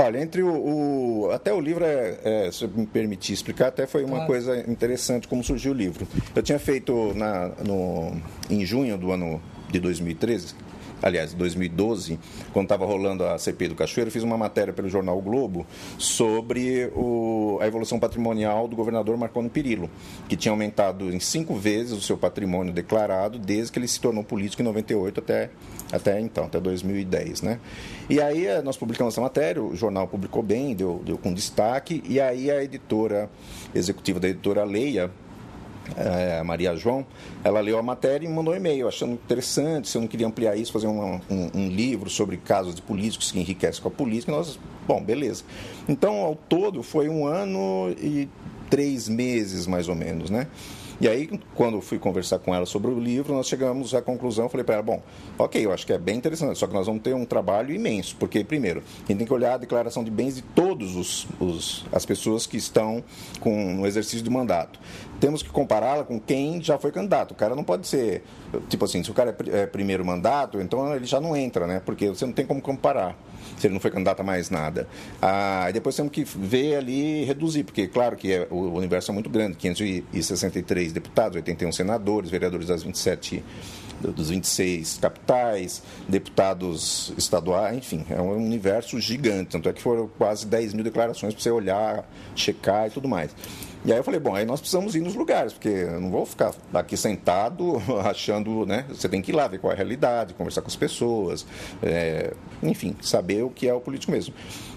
Olha, 0.00 0.22
entre 0.22 0.42
o, 0.44 1.26
o, 1.26 1.30
até 1.32 1.52
o 1.52 1.60
livro, 1.60 1.84
é, 1.84 2.18
é, 2.22 2.52
se 2.52 2.64
me 2.68 2.86
permitir 2.86 3.32
explicar, 3.32 3.66
até 3.66 3.84
foi 3.84 4.04
uma 4.04 4.18
claro. 4.18 4.26
coisa 4.26 4.70
interessante 4.70 5.26
como 5.26 5.42
surgiu 5.42 5.72
o 5.72 5.74
livro. 5.74 6.06
Eu 6.36 6.42
tinha 6.42 6.58
feito 6.58 7.12
na, 7.14 7.48
no, 7.64 8.12
em 8.48 8.64
junho 8.64 8.96
do 8.96 9.10
ano 9.10 9.42
de 9.72 9.80
2013 9.80 10.54
aliás, 11.02 11.32
2012, 11.34 12.18
quando 12.52 12.66
estava 12.66 12.84
rolando 12.84 13.24
a 13.24 13.38
CP 13.38 13.68
do 13.68 13.74
Cachoeiro, 13.74 14.10
fiz 14.10 14.22
uma 14.22 14.36
matéria 14.36 14.72
pelo 14.72 14.88
jornal 14.88 15.18
o 15.18 15.22
Globo 15.22 15.66
sobre 15.98 16.90
o, 16.94 17.58
a 17.60 17.66
evolução 17.66 17.98
patrimonial 17.98 18.68
do 18.68 18.76
governador 18.76 19.16
Marconi 19.16 19.48
Perillo, 19.48 19.90
que 20.28 20.36
tinha 20.36 20.52
aumentado 20.52 21.12
em 21.12 21.20
cinco 21.20 21.54
vezes 21.54 21.92
o 21.92 22.00
seu 22.00 22.16
patrimônio 22.16 22.72
declarado 22.72 23.38
desde 23.38 23.72
que 23.72 23.78
ele 23.78 23.88
se 23.88 24.00
tornou 24.00 24.24
político 24.24 24.62
em 24.62 24.64
98 24.64 25.20
até, 25.20 25.50
até 25.92 26.20
então, 26.20 26.44
até 26.44 26.60
2010, 26.60 27.42
né? 27.42 27.60
E 28.08 28.20
aí 28.20 28.46
eh, 28.46 28.62
nós 28.62 28.76
publicamos 28.76 29.14
essa 29.14 29.20
matéria, 29.20 29.62
o 29.62 29.76
jornal 29.76 30.08
publicou 30.08 30.42
bem, 30.42 30.74
deu, 30.74 31.02
deu 31.04 31.18
com 31.18 31.32
destaque, 31.32 32.02
e 32.08 32.20
aí 32.20 32.50
a 32.50 32.62
editora 32.62 33.30
executiva 33.74 34.18
da 34.18 34.28
editora 34.28 34.64
Leia 34.64 35.10
é, 35.96 36.42
Maria 36.42 36.76
João, 36.76 37.04
ela 37.42 37.60
leu 37.60 37.78
a 37.78 37.82
matéria 37.82 38.26
e 38.26 38.28
mandou 38.30 38.52
um 38.52 38.56
e-mail 38.56 38.88
achando 38.88 39.12
interessante, 39.12 39.88
se 39.88 39.96
eu 39.96 40.00
não 40.00 40.08
queria 40.08 40.26
ampliar 40.26 40.56
isso, 40.56 40.72
fazer 40.72 40.86
um, 40.86 41.20
um, 41.30 41.50
um, 41.54 41.68
livro 41.68 42.10
sobre 42.10 42.36
casos 42.36 42.74
de 42.74 42.82
políticos 42.82 43.30
que 43.30 43.38
enriquecem 43.38 43.82
com 43.82 43.88
a 43.88 43.90
política. 43.90 44.32
Nós, 44.32 44.58
bom, 44.86 45.02
beleza. 45.02 45.44
Então, 45.88 46.16
ao 46.16 46.34
todo, 46.34 46.82
foi 46.82 47.08
um 47.08 47.26
ano 47.26 47.94
e 48.00 48.28
três 48.68 49.08
meses, 49.08 49.66
mais 49.66 49.88
ou 49.88 49.94
menos, 49.94 50.30
né? 50.30 50.46
E 51.00 51.06
aí, 51.06 51.30
quando 51.54 51.80
fui 51.80 51.96
conversar 51.96 52.40
com 52.40 52.52
ela 52.52 52.66
sobre 52.66 52.90
o 52.90 52.98
livro, 52.98 53.32
nós 53.32 53.46
chegamos 53.46 53.94
à 53.94 54.02
conclusão, 54.02 54.48
falei 54.48 54.64
para 54.64 54.76
ela, 54.76 54.82
bom, 54.82 55.00
ok, 55.38 55.64
eu 55.64 55.72
acho 55.72 55.86
que 55.86 55.92
é 55.92 55.98
bem 55.98 56.16
interessante, 56.16 56.58
só 56.58 56.66
que 56.66 56.74
nós 56.74 56.86
vamos 56.86 57.02
ter 57.02 57.14
um 57.14 57.24
trabalho 57.24 57.72
imenso, 57.72 58.16
porque, 58.16 58.42
primeiro, 58.42 58.80
a 58.80 59.06
gente 59.06 59.18
tem 59.18 59.26
que 59.26 59.32
olhar 59.32 59.54
a 59.54 59.58
declaração 59.58 60.02
de 60.02 60.10
bens 60.10 60.34
de 60.34 60.42
todas 60.42 60.96
os, 60.96 61.28
os, 61.38 61.86
as 61.92 62.04
pessoas 62.04 62.48
que 62.48 62.56
estão 62.56 63.04
com, 63.38 63.74
no 63.74 63.86
exercício 63.86 64.24
do 64.24 64.30
mandato. 64.30 64.80
Temos 65.20 65.40
que 65.40 65.50
compará-la 65.50 66.02
com 66.02 66.18
quem 66.18 66.60
já 66.60 66.76
foi 66.78 66.90
candidato. 66.90 67.30
O 67.30 67.34
cara 67.36 67.54
não 67.54 67.62
pode 67.62 67.86
ser, 67.86 68.24
tipo 68.68 68.84
assim, 68.84 69.00
se 69.04 69.10
o 69.10 69.14
cara 69.14 69.36
é, 69.52 69.60
é 69.60 69.66
primeiro 69.66 70.04
mandato, 70.04 70.60
então 70.60 70.94
ele 70.96 71.06
já 71.06 71.20
não 71.20 71.36
entra, 71.36 71.64
né? 71.66 71.80
Porque 71.84 72.08
você 72.08 72.26
não 72.26 72.32
tem 72.32 72.44
como 72.44 72.60
comparar 72.60 73.16
se 73.58 73.66
ele 73.66 73.74
não 73.74 73.80
foi 73.80 73.90
candidato 73.90 74.20
a 74.20 74.24
mais 74.24 74.50
nada. 74.50 74.88
Ah, 75.20 75.68
depois 75.72 75.96
temos 75.96 76.12
que 76.12 76.24
ver 76.24 76.76
ali 76.76 77.24
reduzir, 77.24 77.64
porque 77.64 77.86
claro 77.86 78.16
que 78.16 78.32
é, 78.32 78.46
o 78.50 78.74
universo 78.74 79.10
é 79.10 79.14
muito 79.14 79.28
grande, 79.30 79.56
563 79.56 80.92
deputados, 80.92 81.36
81 81.36 81.72
senadores, 81.72 82.30
vereadores 82.30 82.68
das 82.68 82.82
27 82.82 83.42
dos 84.00 84.30
26 84.30 84.98
capitais, 84.98 85.82
deputados 86.08 87.12
estaduais, 87.18 87.76
enfim, 87.76 88.04
é 88.10 88.20
um 88.20 88.36
universo 88.36 89.00
gigante. 89.00 89.50
Tanto 89.50 89.68
é 89.68 89.72
que 89.72 89.82
foram 89.82 90.08
quase 90.18 90.46
10 90.46 90.74
mil 90.74 90.84
declarações 90.84 91.34
para 91.34 91.42
você 91.42 91.50
olhar, 91.50 92.08
checar 92.34 92.86
e 92.86 92.90
tudo 92.90 93.08
mais. 93.08 93.34
E 93.84 93.92
aí 93.92 93.98
eu 93.98 94.04
falei, 94.04 94.18
bom, 94.18 94.34
aí 94.34 94.44
nós 94.44 94.60
precisamos 94.60 94.94
ir 94.94 95.00
nos 95.00 95.14
lugares, 95.14 95.52
porque 95.52 95.68
eu 95.68 96.00
não 96.00 96.10
vou 96.10 96.26
ficar 96.26 96.52
aqui 96.74 96.96
sentado 96.96 97.80
achando, 98.04 98.66
né? 98.66 98.84
Você 98.88 99.08
tem 99.08 99.22
que 99.22 99.30
ir 99.30 99.34
lá, 99.34 99.46
ver 99.46 99.58
qual 99.58 99.70
é 99.70 99.74
a 99.74 99.76
realidade, 99.76 100.34
conversar 100.34 100.62
com 100.62 100.68
as 100.68 100.76
pessoas, 100.76 101.46
é, 101.82 102.32
enfim, 102.62 102.96
saber 103.00 103.44
o 103.44 103.50
que 103.50 103.68
é 103.68 103.74
o 103.74 103.80
político 103.80 104.12
mesmo. 104.12 104.34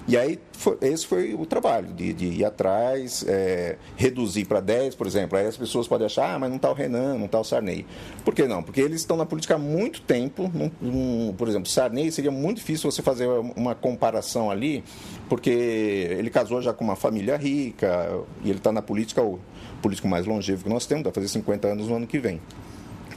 E 0.08 0.18
aí, 0.18 0.40
foi, 0.54 0.78
esse 0.82 1.06
foi 1.06 1.34
o 1.34 1.46
trabalho, 1.46 1.94
de, 1.94 2.14
de 2.14 2.26
ir 2.26 2.46
atrás, 2.46 3.24
é, 3.28 3.78
reduzir 3.96 4.46
para 4.46 4.60
10, 4.60 4.96
por 4.96 5.06
exemplo. 5.08 5.38
Aí 5.38 5.46
as 5.46 5.56
pessoas 5.56 5.88
podem 5.88 6.06
achar, 6.06 6.36
ah, 6.36 6.40
mas 6.40 6.50
não 6.50 6.58
está 6.58 6.70
o 6.70 6.74
Renan, 6.74 7.18
não 7.18 7.26
está 7.26 7.40
o 7.40 7.44
Sarney. 7.44 7.86
Por 8.26 8.34
que 8.34 8.48
não? 8.48 8.64
Porque 8.64 8.82
eles 8.82 9.02
estão 9.02 9.16
na 9.16 9.26
política 9.26 9.56
há 9.56 9.58
muito 9.58 10.02
tempo. 10.02 10.52
Num, 10.54 10.72
num, 10.82 11.34
por 11.38 11.48
exemplo, 11.48 11.70
Sarney 11.70 12.12
seria 12.12 12.32
muito 12.32 12.58
difícil 12.58 12.92
você 12.92 13.02
fazer 13.02 13.28
uma 13.56 13.76
comparação 13.76 14.50
ali, 14.50 14.84
porque 15.30 15.50
ele 15.50 16.30
casou 16.30 16.62
já 16.62 16.74
com 16.74 16.84
uma 16.84 16.96
família 16.96 17.38
rica 17.38 18.10
e 18.44 18.50
ele 18.50 18.58
está 18.58 18.72
na 18.72 18.82
política, 18.82 18.91
o 18.92 19.40
político 19.82 20.08
mais 20.08 20.26
longevo 20.26 20.64
que 20.64 20.70
nós 20.70 20.86
temos, 20.86 21.04
vai 21.04 21.14
fazer 21.14 21.28
50 21.28 21.68
anos 21.68 21.88
no 21.88 21.96
ano 21.96 22.08
que 22.08 22.20
vem 22.20 22.40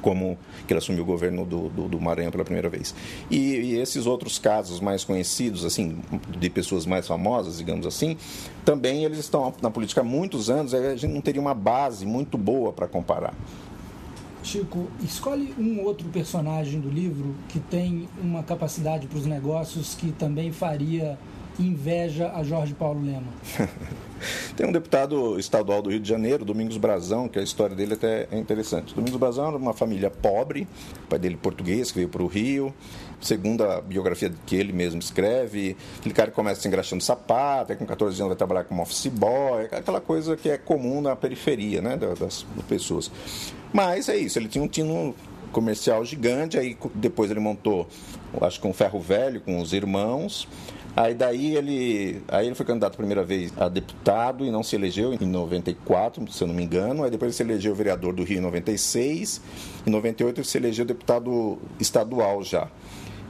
como 0.04 0.36
que 0.66 0.72
ele 0.74 0.78
assumiu 0.78 1.02
o 1.02 1.06
governo 1.06 1.46
do, 1.46 1.70
do, 1.70 1.88
do 1.88 1.98
Maranhão 1.98 2.30
pela 2.30 2.44
primeira 2.44 2.68
vez. 2.68 2.94
E, 3.30 3.38
e, 3.38 3.78
esses 3.78 4.04
outros 4.04 4.38
casos 4.38 4.78
mais 4.78 5.02
conhecidos, 5.02 5.64
assim, 5.64 5.98
de 6.38 6.50
pessoas 6.50 6.84
mais 6.84 7.08
famosas, 7.08 7.56
digamos 7.56 7.86
assim, 7.86 8.18
também 8.66 9.02
eles 9.04 9.18
estão 9.18 9.54
na 9.62 9.70
política 9.70 10.02
há 10.02 10.04
muitos 10.04 10.50
anos, 10.50 10.74
a 10.74 10.94
gente 10.94 11.10
não 11.10 11.22
teria 11.22 11.40
uma 11.40 11.54
base 11.54 12.04
muito 12.04 12.36
boa 12.36 12.70
para 12.70 12.86
comparar. 12.86 13.32
Chico, 14.42 14.88
escolhe 15.02 15.54
um 15.58 15.82
outro 15.82 16.06
personagem 16.10 16.78
do 16.78 16.90
livro 16.90 17.34
que 17.48 17.58
tem 17.58 18.06
uma 18.22 18.42
capacidade 18.42 19.06
para 19.06 19.18
os 19.18 19.24
negócios 19.24 19.94
que 19.94 20.12
também 20.12 20.52
faria 20.52 21.18
inveja 21.58 22.32
a 22.34 22.42
Jorge 22.42 22.74
Paulo 22.74 23.04
Lema. 23.04 23.32
Tem 24.56 24.66
um 24.66 24.72
deputado 24.72 25.38
estadual 25.38 25.82
do 25.82 25.90
Rio 25.90 26.00
de 26.00 26.08
Janeiro, 26.08 26.44
Domingos 26.44 26.76
Brazão, 26.76 27.28
que 27.28 27.38
a 27.38 27.42
história 27.42 27.76
dele 27.76 27.94
até 27.94 28.26
é 28.30 28.38
interessante. 28.38 28.94
Domingos 28.94 29.18
Brazão 29.18 29.48
era 29.48 29.56
uma 29.56 29.74
família 29.74 30.10
pobre, 30.10 30.66
o 31.04 31.08
pai 31.08 31.18
dele 31.18 31.36
português, 31.36 31.90
que 31.90 31.98
veio 31.98 32.08
para 32.08 32.22
o 32.22 32.26
Rio. 32.26 32.72
Segundo 33.20 33.64
a 33.64 33.80
biografia 33.80 34.32
que 34.46 34.56
ele 34.56 34.72
mesmo 34.72 35.00
escreve, 35.00 35.76
aquele 35.98 36.14
cara 36.14 36.30
que 36.30 36.36
começa 36.36 36.60
se 36.60 36.68
engraxando 36.68 37.02
sapato, 37.02 37.72
aí 37.72 37.78
com 37.78 37.86
14 37.86 38.20
anos 38.20 38.28
vai 38.28 38.36
trabalhar 38.36 38.64
como 38.64 38.82
office 38.82 39.06
boy, 39.06 39.64
aquela 39.72 40.00
coisa 40.00 40.36
que 40.36 40.50
é 40.50 40.58
comum 40.58 41.00
na 41.00 41.16
periferia 41.16 41.80
né, 41.80 41.96
das, 41.96 42.18
das 42.18 42.46
pessoas. 42.68 43.10
Mas 43.72 44.08
é 44.08 44.16
isso, 44.16 44.38
ele 44.38 44.48
tinha 44.48 44.62
um 44.62 44.68
tino 44.68 45.14
comercial 45.52 46.04
gigante, 46.04 46.58
aí 46.58 46.76
depois 46.94 47.30
ele 47.30 47.40
montou, 47.40 47.88
acho 48.42 48.60
que 48.60 48.66
um 48.66 48.74
ferro 48.74 49.00
velho 49.00 49.40
com 49.40 49.60
os 49.60 49.72
irmãos, 49.72 50.48
Aí 50.96 51.12
daí 51.12 51.56
ele, 51.56 52.22
aí 52.28 52.46
ele 52.46 52.54
foi 52.54 52.64
candidato 52.64 52.94
a 52.94 52.96
primeira 52.96 53.24
vez 53.24 53.52
a 53.56 53.68
deputado 53.68 54.44
e 54.44 54.50
não 54.50 54.62
se 54.62 54.76
elegeu 54.76 55.12
em 55.12 55.26
94, 55.26 56.30
se 56.30 56.42
eu 56.42 56.46
não 56.46 56.54
me 56.54 56.62
engano. 56.62 57.02
Aí 57.02 57.10
depois 57.10 57.28
ele 57.28 57.36
se 57.36 57.42
elegeu 57.42 57.74
vereador 57.74 58.14
do 58.14 58.22
Rio 58.22 58.38
em 58.38 58.42
96. 58.42 59.40
Em 59.84 59.90
98 59.90 60.38
ele 60.38 60.46
se 60.46 60.56
elegeu 60.56 60.84
deputado 60.84 61.58
estadual 61.80 62.44
já. 62.44 62.68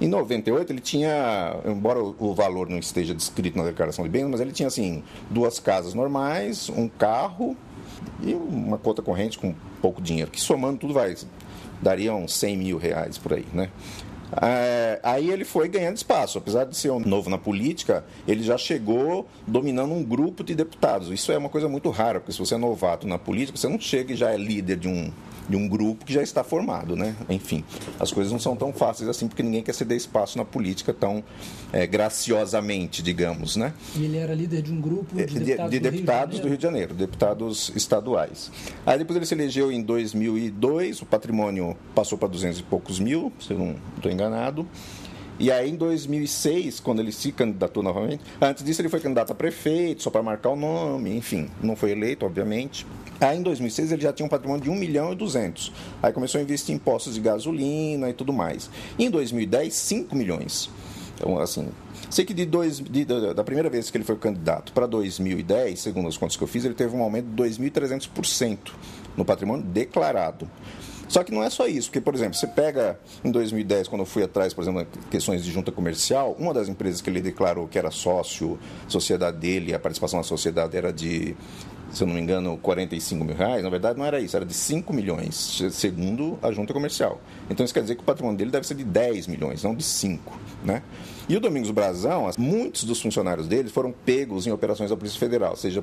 Em 0.01 0.09
98 0.09 0.73
ele 0.73 0.81
tinha, 0.81 1.57
embora 1.65 2.03
o 2.03 2.35
valor 2.35 2.69
não 2.69 2.79
esteja 2.79 3.15
descrito 3.15 3.57
na 3.57 3.65
declaração 3.65 4.05
de 4.05 4.11
bens, 4.11 4.27
mas 4.27 4.41
ele 4.41 4.53
tinha 4.53 4.67
assim 4.67 5.03
duas 5.31 5.59
casas 5.59 5.95
normais, 5.95 6.69
um 6.69 6.89
carro 6.89 7.57
e 8.23 8.35
uma 8.35 8.77
conta 8.77 9.01
corrente 9.01 9.39
com 9.39 9.55
pouco 9.81 10.03
dinheiro, 10.03 10.31
que 10.31 10.41
somando 10.41 10.79
tudo 10.79 10.93
vai 10.93 11.15
daria 11.81 12.15
uns 12.15 12.35
100 12.35 12.57
mil 12.57 12.79
reais 12.79 13.19
por 13.19 13.35
aí, 13.35 13.47
né? 13.53 13.71
É, 14.41 15.01
aí 15.03 15.31
ele 15.31 15.45
foi 15.45 15.69
ganhando 15.69 15.97
espaço. 15.97 16.39
Apesar 16.39 16.65
de 16.65 16.77
ser 16.77 16.91
um 16.91 17.01
novo 17.01 17.31
na 17.31 17.39
política, 17.39 18.05
ele 18.27 18.43
já 18.43 18.59
chegou 18.59 19.27
dominando 19.47 19.93
um 19.93 20.03
grupo 20.03 20.43
de 20.43 20.55
deputados. 20.55 21.11
Isso 21.11 21.31
é 21.33 21.39
uma 21.39 21.49
coisa 21.49 21.69
muito 21.69 21.91
rara, 21.91 22.21
porque 22.21 22.33
se 22.33 22.39
você 22.39 22.55
é 22.55 22.59
novato 22.59 23.07
na 23.07 23.19
política, 23.19 23.59
você 23.59 23.69
não 23.69 23.79
chega 23.79 24.13
e 24.13 24.17
já 24.17 24.31
é 24.31 24.37
líder 24.37 24.77
de 24.77 24.89
um, 24.89 25.13
de 25.49 25.57
um 25.57 25.69
grupo 25.69 26.05
que 26.05 26.13
já 26.13 26.23
está 26.23 26.43
formado, 26.43 26.97
né? 26.97 27.15
Enfim, 27.29 27.65
as 27.99 28.13
coisas 28.13 28.33
não 28.33 28.39
são 28.39 28.57
tão 28.57 28.73
fáceis 28.73 29.09
assim 29.09 29.29
porque 29.29 29.43
ninguém 29.43 29.63
quer 29.63 29.75
ceder 29.75 29.97
espaço 29.97 30.39
na 30.39 30.45
política 30.45 30.93
tão 30.93 31.23
é, 31.73 31.87
graciosamente, 31.87 33.03
digamos, 33.03 33.57
né? 33.57 33.73
E 33.97 34.05
ele 34.05 34.17
era 34.17 34.35
líder 34.35 34.63
de 34.63 34.73
um 34.73 34.81
grupo 34.81 35.15
de 35.15 35.23
É, 35.23 35.27
de, 35.27 35.39
deputados, 35.39 35.71
de 35.71 35.79
do, 35.79 35.91
deputados 35.91 36.41
do 36.41 36.49
Rio 36.49 36.57
de 36.57 36.63
Janeiro, 36.63 36.95
deputados 36.95 37.73
estaduais. 37.75 38.51
Aí 38.87 38.99
depois 38.99 39.17
ele 39.17 39.27
se 39.27 39.35
elegeu 39.35 39.71
em 39.71 39.83
2002, 39.83 41.03
o 41.03 41.07
patrimônio 41.07 41.77
passou 41.95 42.17
para 42.17 42.29
200 42.29 42.61
e 42.61 42.63
poucos 42.63 42.99
mil, 42.99 43.33
se 43.41 43.53
eu 43.53 43.59
não 43.59 43.77
estou 43.97 44.11
enganado. 44.11 44.67
E 45.39 45.51
aí, 45.51 45.71
em 45.71 45.75
2006, 45.75 46.79
quando 46.79 47.01
ele 47.01 47.11
se 47.11 47.33
candidatou 47.33 47.83
novamente, 47.83 48.23
antes 48.41 48.63
disso 48.63 48.81
ele 48.81 48.89
foi 48.89 49.01
candidato 49.01 49.33
a 49.33 49.35
prefeito, 49.35 50.03
só 50.03 50.11
para 50.11 50.23
marcar 50.23 50.51
o 50.51 50.57
nome, 50.57 51.17
enfim, 51.17 51.51
não 51.61 51.75
foi 51.75 51.91
eleito, 51.91 52.25
obviamente. 52.25 52.87
Aí, 53.21 53.39
em 53.39 53.43
2006, 53.43 53.93
ele 53.93 54.03
já 54.03 54.13
tinha 54.13 54.27
um 54.27 54.29
patrimônio 54.29 54.63
de 54.63 54.71
1 54.71 54.75
milhão 54.75 55.13
e 55.13 55.17
200. 55.17 55.73
Aí 56.03 56.13
começou 56.13 56.39
a 56.39 56.43
investir 56.43 56.75
em 56.75 56.79
postos 56.79 57.15
de 57.15 57.21
gasolina 57.21 58.09
e 58.11 58.13
tudo 58.13 58.33
mais. 58.33 58.71
E 58.99 59.05
em 59.05 59.11
2010, 59.11 59.75
5 59.75 60.15
milhões. 60.15 60.71
Então, 61.17 61.39
assim, 61.39 61.69
sei 62.11 62.25
que 62.25 62.35
de 62.35 62.45
dois, 62.45 62.79
de, 62.79 63.05
da, 63.05 63.45
primeira 63.45 63.71
vez 63.71 63.91
que 63.91 63.97
ele 63.97 64.05
foi 64.05 64.17
candidato 64.17 64.73
para 64.73 64.87
2010, 64.87 65.81
segundo 65.81 66.09
as 66.09 66.17
contas 66.17 66.37
que 66.37 66.43
eu 66.43 66.49
fiz, 66.49 66.65
ele 66.65 66.75
teve 66.75 66.95
um 66.95 67.03
aumento 67.03 67.27
de 67.27 67.43
2.300% 67.43 68.59
no 69.17 69.25
patrimônio 69.25 69.65
declarado. 69.65 70.49
Só 71.09 71.23
que 71.23 71.33
não 71.33 71.43
é 71.43 71.51
só 71.51 71.67
isso, 71.67 71.89
porque, 71.89 72.01
por 72.01 72.15
exemplo, 72.15 72.35
você 72.35 72.47
pega 72.47 72.99
em 73.25 73.31
2010, 73.31 73.89
quando 73.89 74.01
eu 74.01 74.07
fui 74.07 74.23
atrás, 74.23 74.55
por 74.55 74.63
exemplo, 74.63 74.87
questões 75.11 75.45
de 75.45 75.51
junta 75.51 75.71
comercial, 75.71 76.35
uma 76.39 76.53
das 76.55 76.69
empresas 76.69 77.01
que 77.01 77.11
ele 77.11 77.21
declarou 77.21 77.69
que 77.69 77.79
era 77.79 77.91
sócio, 77.91 78.59
sociedade 78.89 79.39
dele, 79.39 79.75
a 79.75 79.79
participação 79.79 80.19
na 80.19 80.23
sociedade 80.25 80.77
era 80.77 80.93
de, 80.93 81.37
se 81.93 82.03
eu 82.03 82.07
não 82.07 82.15
me 82.15 82.21
engano, 82.21 82.59
45 82.59 83.25
mil 83.25 83.37
reais, 83.37 83.63
na 83.63 83.71
verdade 83.71 83.99
não 83.99 84.05
era 84.05 84.21
isso, 84.21 84.37
era 84.37 84.45
de 84.45 84.55
5 84.55 84.93
milhões, 84.93 85.63
segundo 85.71 86.39
a 86.43 86.51
junta 86.51 86.73
comercial. 86.73 87.21
Então 87.49 87.65
isso 87.65 87.75
quer 87.75 87.83
dizer 87.83 87.97
que 87.97 88.03
o 88.03 88.05
patrimônio 88.05 88.39
dele 88.39 88.51
deve 88.51 88.67
ser 88.67 88.75
de 88.75 88.85
10 88.85 89.27
milhões, 89.27 89.63
não 89.63 89.75
de 89.75 89.85
5, 89.85 90.39
né? 90.65 90.83
E 91.27 91.37
o 91.37 91.41
Domingos 91.41 91.71
Brazão, 91.71 92.31
muitos 92.37 92.85
dos 92.85 93.01
funcionários 93.01 93.49
dele 93.49 93.71
foram 93.71 93.95
pegos 94.05 94.47
em 94.47 94.53
operações 94.53 94.91
da 94.91 94.97
Polícia 94.97 95.19
Federal, 95.19 95.57
seja 95.57 95.83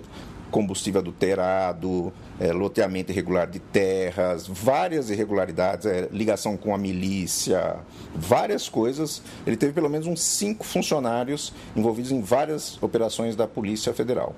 combustível 0.51 1.01
adulterado, 1.01 2.13
é, 2.39 2.51
loteamento 2.51 3.12
irregular 3.12 3.50
de 3.50 3.57
terras, 3.57 4.45
várias 4.45 5.10
irregularidades, 5.10 5.88
é, 5.88 6.07
ligação 6.12 6.55
com 6.55 6.75
a 6.75 6.77
milícia, 6.77 7.77
várias 8.13 8.69
coisas. 8.69 9.24
Ele 9.48 9.57
teve 9.57 9.74
pelo 9.74 9.89
menos 9.89 10.05
uns 10.05 10.21
cinco 10.21 10.63
funcionários 10.63 11.51
envolvidos 11.75 12.12
em 12.12 12.21
várias 12.21 12.77
operações 12.83 13.36
da 13.36 13.48
Polícia 13.48 13.93
Federal. 13.93 14.36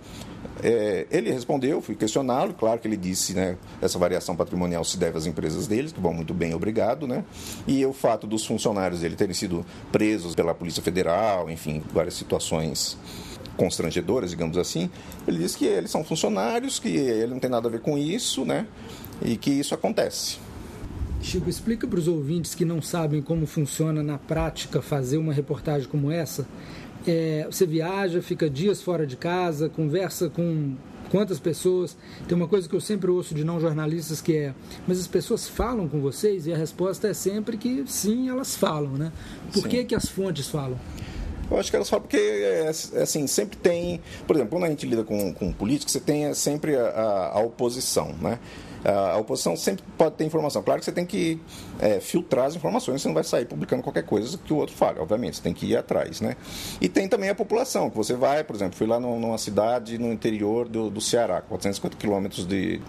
É, 0.62 1.08
ele 1.10 1.32
respondeu, 1.32 1.82
fui 1.82 1.96
questioná-lo, 1.96 2.54
claro 2.54 2.80
que 2.80 2.88
ele 2.88 2.98
disse, 2.98 3.34
né, 3.34 3.58
essa 3.82 3.98
variação 3.98 4.36
patrimonial 4.36 4.84
se 4.84 4.98
deve 4.98 5.18
às 5.18 5.26
empresas 5.26 5.68
deles, 5.68 5.92
que 5.92 6.00
vão 6.00 6.14
muito 6.14 6.34
bem, 6.34 6.54
obrigado, 6.54 7.08
né? 7.08 7.24
E 7.68 7.86
o 7.86 7.94
fato 7.94 8.28
dos 8.28 8.46
funcionários 8.46 9.02
dele 9.02 9.16
terem 9.16 9.34
sido 9.34 9.66
presos 9.92 10.36
pela 10.36 10.54
Polícia 10.54 10.84
Federal, 10.84 11.50
enfim, 11.50 11.82
várias 11.92 12.14
situações 12.14 12.98
constrangedoras, 13.58 14.30
digamos 14.32 14.58
assim, 14.58 14.90
ele 15.28 15.40
disse 15.40 15.58
que 15.58 15.66
eles 15.66 15.92
são 15.92 16.04
funcionários, 16.04 16.80
que 16.80 16.90
ele 16.90 17.32
não 17.32 17.40
tem 17.40 17.50
nada 17.50 17.68
a 17.68 17.72
ver 17.72 17.82
com 17.82 17.98
isso, 17.98 18.46
né? 18.46 18.68
E 19.22 19.38
que 19.38 19.52
isso 19.52 19.74
acontece. 19.74 20.38
Chico, 21.22 21.50
explica 21.50 21.88
para 21.88 21.98
os 21.98 22.08
ouvintes 22.08 22.54
que 22.54 22.66
não 22.66 22.82
sabem 22.82 23.22
como 23.22 23.46
funciona 23.46 24.04
na 24.04 24.18
prática 24.18 24.82
fazer 24.82 25.18
uma 25.18 25.32
reportagem 25.32 25.88
como 25.88 26.12
essa. 26.12 26.46
É, 27.06 27.46
você 27.50 27.66
viaja, 27.66 28.22
fica 28.22 28.50
dias 28.50 28.82
fora 28.82 29.06
de 29.06 29.18
casa, 29.18 29.70
conversa 29.70 30.30
com 30.30 30.76
quantas 31.10 31.40
pessoas. 31.40 31.96
Tem 32.28 32.36
uma 32.36 32.48
coisa 32.48 32.68
que 32.68 32.76
eu 32.76 32.82
sempre 32.82 33.12
ouço 33.12 33.36
de 33.36 33.44
não 33.44 33.60
jornalistas 33.60 34.20
que 34.22 34.36
é: 34.36 34.54
mas 34.88 35.00
as 35.00 35.08
pessoas 35.08 35.48
falam 35.48 35.88
com 35.88 36.02
vocês? 36.02 36.48
E 36.48 36.54
a 36.54 36.58
resposta 36.58 37.08
é 37.08 37.14
sempre 37.14 37.58
que 37.58 37.84
sim, 37.86 38.30
elas 38.30 38.56
falam, 38.56 38.94
né? 38.94 39.12
Por 39.54 39.68
que, 39.68 39.84
que 39.84 39.96
as 39.96 40.08
fontes 40.08 40.48
falam? 40.48 40.80
Eu 41.52 41.60
acho 41.60 41.70
que 41.70 41.76
elas 41.76 41.90
falam 41.90 42.02
porque, 42.02 42.18
é, 42.18 42.68
assim, 42.70 43.28
sempre 43.28 43.58
tem... 43.58 44.02
Por 44.26 44.36
exemplo, 44.36 44.58
quando 44.58 44.64
a 44.64 44.70
gente 44.70 44.88
lida 44.88 45.04
com, 45.04 45.34
com 45.34 45.52
política, 45.52 45.92
você 45.92 46.00
tem 46.00 46.34
sempre 46.34 46.76
a, 46.76 47.32
a 47.34 47.40
oposição, 47.42 48.16
né? 48.20 48.40
A 48.84 49.18
oposição 49.18 49.56
sempre 49.56 49.84
pode 49.98 50.16
ter 50.16 50.26
informação. 50.26 50.62
Claro 50.62 50.80
que 50.80 50.86
você 50.86 50.92
tem 50.92 51.06
que 51.06 51.40
é, 51.80 52.00
filtrar 52.00 52.46
as 52.46 52.56
informações, 52.56 53.02
você 53.02 53.08
não 53.08 53.16
vai 53.16 53.24
sair 53.24 53.46
publicando 53.46 53.82
qualquer 53.82 54.04
coisa 54.04 54.38
que 54.38 54.52
o 54.52 54.58
outro 54.58 54.76
fale, 54.76 55.00
obviamente, 55.00 55.38
você 55.38 55.44
tem 55.44 55.54
que 55.54 55.66
ir 55.66 55.78
atrás, 55.78 56.20
né? 56.20 56.36
E 56.82 56.90
tem 56.90 57.08
também 57.08 57.30
a 57.30 57.36
população, 57.36 57.90
que 57.90 57.96
você 57.96 58.14
vai, 58.16 58.44
por 58.44 58.56
exemplo, 58.56 58.78
fui 58.78 58.88
lá 58.88 59.00
numa 59.00 59.38
cidade 59.38 59.98
no 59.98 60.12
interior 60.12 60.68
do, 60.68 60.90
do 60.90 61.00
Ceará, 61.00 61.42
450 61.42 61.96
quilômetros 61.98 62.46
de, 62.46 62.82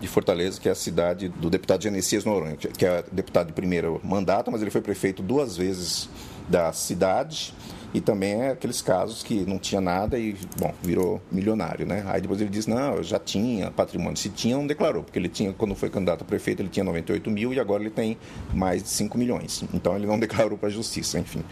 de 0.00 0.08
Fortaleza, 0.08 0.60
que 0.60 0.68
é 0.68 0.72
a 0.72 0.76
cidade 0.76 1.28
do 1.28 1.48
deputado 1.48 1.82
Genesias 1.82 2.24
Noronha, 2.24 2.56
que 2.56 2.84
é 2.84 3.04
deputado 3.12 3.48
de 3.48 3.52
primeiro 3.52 4.00
mandato, 4.02 4.50
mas 4.50 4.62
ele 4.62 4.70
foi 4.70 4.80
prefeito 4.80 5.22
duas 5.22 5.56
vezes 5.56 6.08
da 6.48 6.72
cidade 6.72 7.54
e 7.94 8.00
também 8.00 8.42
é 8.42 8.50
aqueles 8.50 8.82
casos 8.82 9.22
que 9.22 9.44
não 9.46 9.58
tinha 9.58 9.80
nada 9.80 10.18
e, 10.18 10.36
bom, 10.58 10.74
virou 10.82 11.20
milionário, 11.30 11.86
né? 11.86 12.04
Aí 12.06 12.20
depois 12.20 12.40
ele 12.40 12.50
diz, 12.50 12.66
não, 12.66 12.96
eu 12.96 13.02
já 13.02 13.18
tinha 13.18 13.70
patrimônio. 13.70 14.16
Se 14.16 14.28
tinha, 14.28 14.56
não 14.56 14.66
declarou, 14.66 15.02
porque 15.02 15.18
ele 15.18 15.28
tinha, 15.28 15.52
quando 15.52 15.74
foi 15.74 15.88
candidato 15.88 16.22
a 16.22 16.24
prefeito, 16.24 16.60
ele 16.62 16.68
tinha 16.68 16.84
98 16.84 17.30
mil 17.30 17.54
e 17.54 17.60
agora 17.60 17.82
ele 17.82 17.90
tem 17.90 18.18
mais 18.52 18.82
de 18.82 18.88
5 18.88 19.16
milhões. 19.16 19.64
Então 19.72 19.96
ele 19.96 20.06
não 20.06 20.18
declarou 20.20 20.58
para 20.58 20.68
a 20.68 20.72
justiça, 20.72 21.18
enfim. 21.18 21.42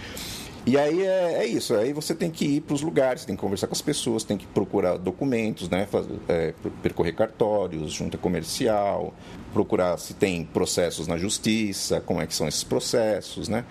E 0.66 0.78
aí 0.78 1.02
é, 1.02 1.42
é, 1.42 1.46
isso, 1.46 1.74
aí 1.74 1.92
você 1.92 2.14
tem 2.14 2.30
que 2.30 2.46
ir 2.46 2.60
para 2.62 2.74
os 2.74 2.80
lugares, 2.80 3.26
tem 3.26 3.36
que 3.36 3.40
conversar 3.40 3.66
com 3.66 3.74
as 3.74 3.82
pessoas, 3.82 4.24
tem 4.24 4.38
que 4.38 4.46
procurar 4.46 4.96
documentos, 4.96 5.68
né, 5.68 5.86
é, 6.26 6.54
percorrer 6.82 7.14
cartórios, 7.14 7.92
junta 7.92 8.16
comercial, 8.16 9.12
procurar 9.52 9.98
se 9.98 10.14
tem 10.14 10.42
processos 10.42 11.06
na 11.06 11.18
justiça, 11.18 12.00
como 12.00 12.20
é 12.20 12.26
que 12.26 12.34
são 12.34 12.48
esses 12.48 12.64
processos, 12.64 13.48
né? 13.48 13.64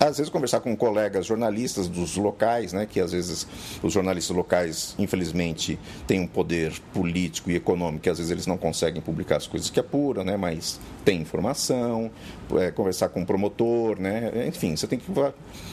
Às 0.00 0.16
vezes 0.16 0.30
conversar 0.30 0.60
com 0.60 0.74
colegas 0.74 1.26
jornalistas 1.26 1.88
dos 1.88 2.16
locais, 2.16 2.72
né, 2.72 2.86
que 2.86 3.00
às 3.00 3.12
vezes 3.12 3.46
os 3.82 3.92
jornalistas 3.92 4.34
locais, 4.34 4.94
infelizmente, 4.98 5.78
têm 6.06 6.20
um 6.20 6.26
poder 6.26 6.72
político 6.94 7.50
e 7.50 7.56
econômico 7.56 8.04
que 8.04 8.08
às 8.08 8.18
vezes 8.18 8.30
eles 8.30 8.46
não 8.46 8.56
conseguem 8.56 9.02
publicar 9.02 9.36
as 9.36 9.46
coisas 9.46 9.68
que 9.68 9.78
apuram, 9.78 10.24
né, 10.24 10.36
mas 10.36 10.80
tem 11.04 11.20
informação, 11.20 12.10
é, 12.58 12.70
conversar 12.70 13.08
com 13.08 13.22
o 13.22 13.26
promotor, 13.26 14.00
né? 14.00 14.46
Enfim, 14.46 14.76
você 14.76 14.86
tem 14.86 14.98
que 14.98 15.06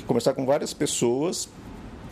conversar 0.05 0.33
com 0.33 0.45
várias 0.45 0.73
pessoas 0.73 1.49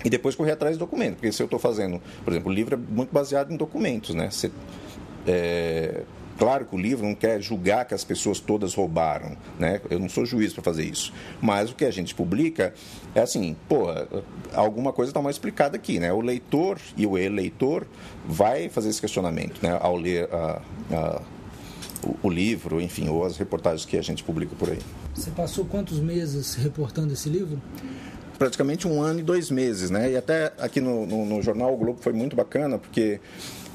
e 0.04 0.10
depois 0.10 0.36
correr 0.36 0.52
atrás 0.52 0.78
do 0.78 0.80
documento. 0.80 1.16
Porque 1.16 1.32
se 1.32 1.42
eu 1.42 1.46
estou 1.46 1.60
fazendo, 1.60 2.02
por 2.24 2.32
exemplo, 2.32 2.52
o 2.52 2.54
livro 2.54 2.76
é 2.76 2.78
muito 2.78 3.12
baseado 3.12 3.52
em 3.52 3.58
documentos, 3.58 4.14
né? 4.14 4.30
Você, 4.30 4.52
é, 5.28 6.04
claro 6.38 6.66
que 6.66 6.76
o 6.76 6.80
livro 6.80 7.06
não 7.06 7.16
quer 7.16 7.42
julgar 7.42 7.86
que 7.86 7.94
as 7.94 8.04
pessoas 8.04 8.40
todas 8.40 8.74
roubaram, 8.76 9.36
né? 9.58 9.82
Eu 9.90 10.00
não 10.00 10.08
sou 10.08 10.26
juiz 10.26 10.54
para 10.54 10.62
fazer 10.62 10.84
isso. 10.84 11.12
Mas 11.42 11.72
o 11.72 11.76
que 11.76 11.86
a 11.86 11.92
gente 11.92 12.14
publica 12.14 12.74
é 13.14 13.22
assim, 13.22 13.56
pô, 13.68 13.88
alguma 14.54 14.94
coisa 14.94 15.10
está 15.10 15.22
mal 15.22 15.32
explicada 15.32 15.76
aqui, 15.76 16.00
né? 16.00 16.14
O 16.14 16.22
leitor 16.22 16.80
e 16.96 17.06
o 17.06 17.18
eleitor 17.18 17.88
vai 18.28 18.70
fazer 18.70 18.90
esse 18.90 19.02
questionamento, 19.02 19.62
né? 19.62 19.78
Ao 19.82 19.96
ler 19.96 20.30
a, 20.32 20.62
a 20.92 21.22
o, 22.24 22.30
livro, 22.30 22.82
enfim, 22.82 23.08
ou 23.10 23.26
as 23.26 23.38
reportagens 23.38 23.86
que 23.86 23.98
a 23.98 24.02
gente 24.02 24.24
publica 24.24 24.56
por 24.56 24.70
aí. 24.70 24.80
Você 25.14 25.32
passou 25.32 25.66
quantos 25.66 26.00
meses 26.00 26.56
reportando 26.56 27.14
esse 27.14 27.30
livro? 27.30 27.62
Praticamente 28.38 28.88
um 28.88 29.02
ano 29.02 29.22
e 29.22 29.24
dois 29.24 29.50
meses, 29.50 29.90
né? 29.90 30.12
E 30.12 30.18
até 30.18 30.52
aqui 30.60 30.82
no, 30.82 31.06
no, 31.06 31.26
no 31.26 31.42
jornal 31.42 31.74
O 31.74 31.78
Globo 31.78 32.00
foi 32.02 32.12
muito 32.12 32.36
bacana, 32.36 32.78
porque 32.78 33.20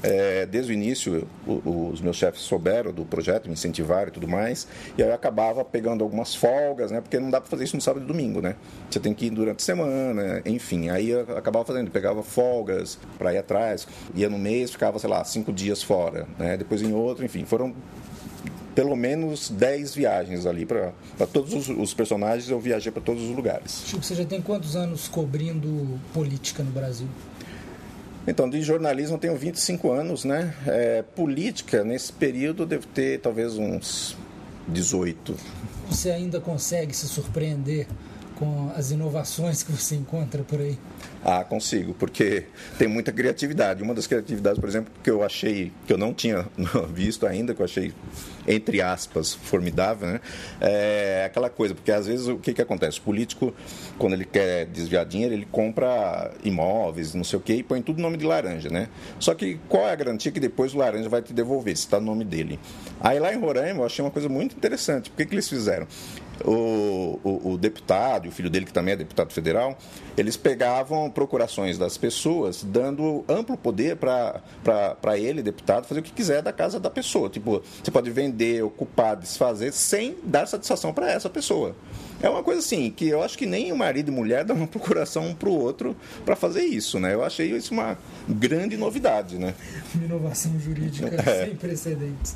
é, 0.03 0.45
desde 0.45 0.71
o 0.71 0.73
início 0.73 1.27
o, 1.45 1.89
os 1.91 2.01
meus 2.01 2.17
chefes 2.17 2.41
souberam 2.41 2.91
do 2.91 3.05
projeto, 3.05 3.47
me 3.47 3.53
incentivaram 3.53 4.07
e 4.09 4.11
tudo 4.11 4.27
mais, 4.27 4.67
e 4.97 5.03
aí 5.03 5.09
eu 5.09 5.13
acabava 5.15 5.63
pegando 5.63 6.03
algumas 6.03 6.35
folgas, 6.35 6.91
né? 6.91 7.01
Porque 7.01 7.19
não 7.19 7.29
dá 7.29 7.39
para 7.39 7.49
fazer 7.49 7.63
isso 7.63 7.75
no 7.75 7.81
sábado 7.81 8.03
e 8.03 8.07
domingo, 8.07 8.41
né? 8.41 8.55
Você 8.89 8.99
tem 8.99 9.13
que 9.13 9.27
ir 9.27 9.29
durante 9.29 9.61
a 9.61 9.65
semana, 9.65 10.41
enfim. 10.45 10.89
Aí 10.89 11.09
eu 11.09 11.21
acabava 11.37 11.65
fazendo, 11.65 11.91
pegava 11.91 12.23
folgas 12.23 12.97
para 13.17 13.33
ir 13.33 13.37
atrás, 13.37 13.87
ia 14.15 14.29
no 14.29 14.37
mês, 14.37 14.71
ficava, 14.71 14.97
sei 14.99 15.09
lá, 15.09 15.23
cinco 15.23 15.51
dias 15.51 15.83
fora, 15.83 16.27
né? 16.37 16.57
Depois 16.57 16.81
em 16.81 16.93
outro, 16.93 17.23
enfim, 17.25 17.45
foram 17.45 17.73
pelo 18.73 18.95
menos 18.95 19.49
10 19.49 19.95
viagens 19.95 20.45
ali 20.45 20.65
para 20.65 20.93
todos 21.31 21.53
os, 21.53 21.69
os, 21.69 21.93
personagens 21.93 22.49
eu 22.49 22.59
viajei 22.59 22.91
para 22.91 23.01
todos 23.01 23.23
os 23.23 23.35
lugares. 23.35 23.83
Chico, 23.85 24.03
você 24.03 24.15
já 24.15 24.25
tem 24.25 24.41
quantos 24.41 24.75
anos 24.75 25.07
cobrindo 25.07 25.99
política 26.13 26.63
no 26.63 26.71
Brasil? 26.71 27.07
Então, 28.27 28.49
de 28.49 28.61
jornalismo 28.61 29.15
eu 29.15 29.19
tenho 29.19 29.35
25 29.35 29.91
anos, 29.91 30.23
né? 30.23 30.53
É, 30.67 31.01
política, 31.01 31.83
nesse 31.83 32.13
período, 32.13 32.65
devo 32.65 32.85
ter 32.87 33.19
talvez 33.19 33.57
uns 33.57 34.15
18. 34.67 35.35
Você 35.89 36.11
ainda 36.11 36.39
consegue 36.39 36.95
se 36.95 37.07
surpreender 37.07 37.87
com 38.41 38.71
as 38.75 38.89
inovações 38.89 39.61
que 39.61 39.71
você 39.71 39.93
encontra 39.93 40.41
por 40.41 40.59
aí? 40.59 40.75
Ah, 41.23 41.43
consigo, 41.43 41.93
porque 41.93 42.45
tem 42.75 42.87
muita 42.87 43.11
criatividade. 43.11 43.83
Uma 43.83 43.93
das 43.93 44.07
criatividades, 44.07 44.59
por 44.59 44.67
exemplo, 44.67 44.91
que 45.03 45.11
eu 45.11 45.21
achei, 45.21 45.71
que 45.85 45.93
eu 45.93 45.97
não 45.97 46.11
tinha 46.11 46.47
visto 46.91 47.27
ainda, 47.27 47.53
que 47.53 47.61
eu 47.61 47.65
achei, 47.65 47.93
entre 48.47 48.81
aspas, 48.81 49.35
formidável, 49.35 50.07
né? 50.07 50.21
É 50.59 51.23
aquela 51.27 51.51
coisa, 51.51 51.75
porque 51.75 51.91
às 51.91 52.07
vezes 52.07 52.27
o 52.27 52.37
que, 52.37 52.51
que 52.51 52.61
acontece? 52.63 52.97
O 52.97 53.03
político, 53.03 53.53
quando 53.99 54.13
ele 54.13 54.25
quer 54.25 54.65
desviar 54.65 55.05
dinheiro, 55.05 55.35
ele 55.35 55.45
compra 55.45 56.31
imóveis, 56.43 57.13
não 57.13 57.23
sei 57.23 57.37
o 57.37 57.41
quê, 57.43 57.53
e 57.57 57.63
põe 57.63 57.79
tudo 57.83 57.97
no 57.97 58.03
nome 58.03 58.17
de 58.17 58.25
laranja, 58.25 58.71
né? 58.71 58.89
Só 59.19 59.35
que 59.35 59.59
qual 59.69 59.87
é 59.87 59.91
a 59.91 59.95
garantia 59.95 60.31
que 60.31 60.39
depois 60.39 60.73
o 60.73 60.79
laranja 60.79 61.07
vai 61.07 61.21
te 61.21 61.31
devolver, 61.31 61.77
se 61.77 61.83
está 61.83 61.99
no 61.99 62.07
nome 62.07 62.25
dele? 62.25 62.59
Aí 62.99 63.19
lá 63.19 63.31
em 63.31 63.39
Roraima 63.39 63.81
eu 63.81 63.85
achei 63.85 64.03
uma 64.03 64.09
coisa 64.09 64.27
muito 64.27 64.55
interessante. 64.55 65.11
Por 65.11 65.17
que, 65.17 65.27
que 65.27 65.35
eles 65.35 65.47
fizeram? 65.47 65.85
O, 66.45 67.19
o, 67.23 67.51
o, 67.53 67.57
deputado 67.57 68.25
e 68.25 68.29
o 68.29 68.31
filho 68.31 68.49
dele, 68.49 68.65
que 68.65 68.73
também 68.73 68.93
é 68.93 68.97
deputado 68.97 69.31
federal, 69.31 69.77
eles 70.17 70.37
pegavam 70.37 71.09
procurações 71.09 71.77
das 71.77 71.97
pessoas, 71.97 72.63
dando 72.63 73.23
amplo 73.27 73.57
poder 73.57 73.95
para 73.95 75.17
ele, 75.17 75.41
deputado, 75.41 75.87
fazer 75.87 75.99
o 75.99 76.03
que 76.03 76.11
quiser 76.11 76.41
da 76.41 76.53
casa 76.53 76.79
da 76.79 76.89
pessoa. 76.89 77.29
Tipo, 77.29 77.61
você 77.83 77.91
pode 77.91 78.09
vender, 78.11 78.63
ocupar, 78.63 79.15
desfazer, 79.15 79.71
sem 79.73 80.17
dar 80.23 80.47
satisfação 80.47 80.93
para 80.93 81.11
essa 81.11 81.29
pessoa. 81.29 81.75
É 82.21 82.29
uma 82.29 82.43
coisa 82.43 82.59
assim, 82.59 82.91
que 82.91 83.07
eu 83.07 83.23
acho 83.23 83.37
que 83.37 83.45
nem 83.45 83.71
o 83.71 83.77
marido 83.77 84.11
e 84.11 84.15
mulher 84.15 84.45
dão 84.45 84.55
uma 84.55 84.67
procuração 84.67 85.27
um 85.27 85.33
para 85.33 85.49
o 85.49 85.53
outro 85.53 85.95
para 86.23 86.35
fazer 86.35 86.63
isso, 86.63 86.99
né? 86.99 87.13
Eu 87.13 87.23
achei 87.23 87.51
isso 87.51 87.73
uma 87.73 87.97
grande 88.29 88.77
novidade, 88.77 89.37
né? 89.37 89.53
Uma 89.95 90.05
inovação 90.05 90.59
jurídica 90.59 91.09
é. 91.29 91.45
sem 91.45 91.55
precedentes. 91.55 92.35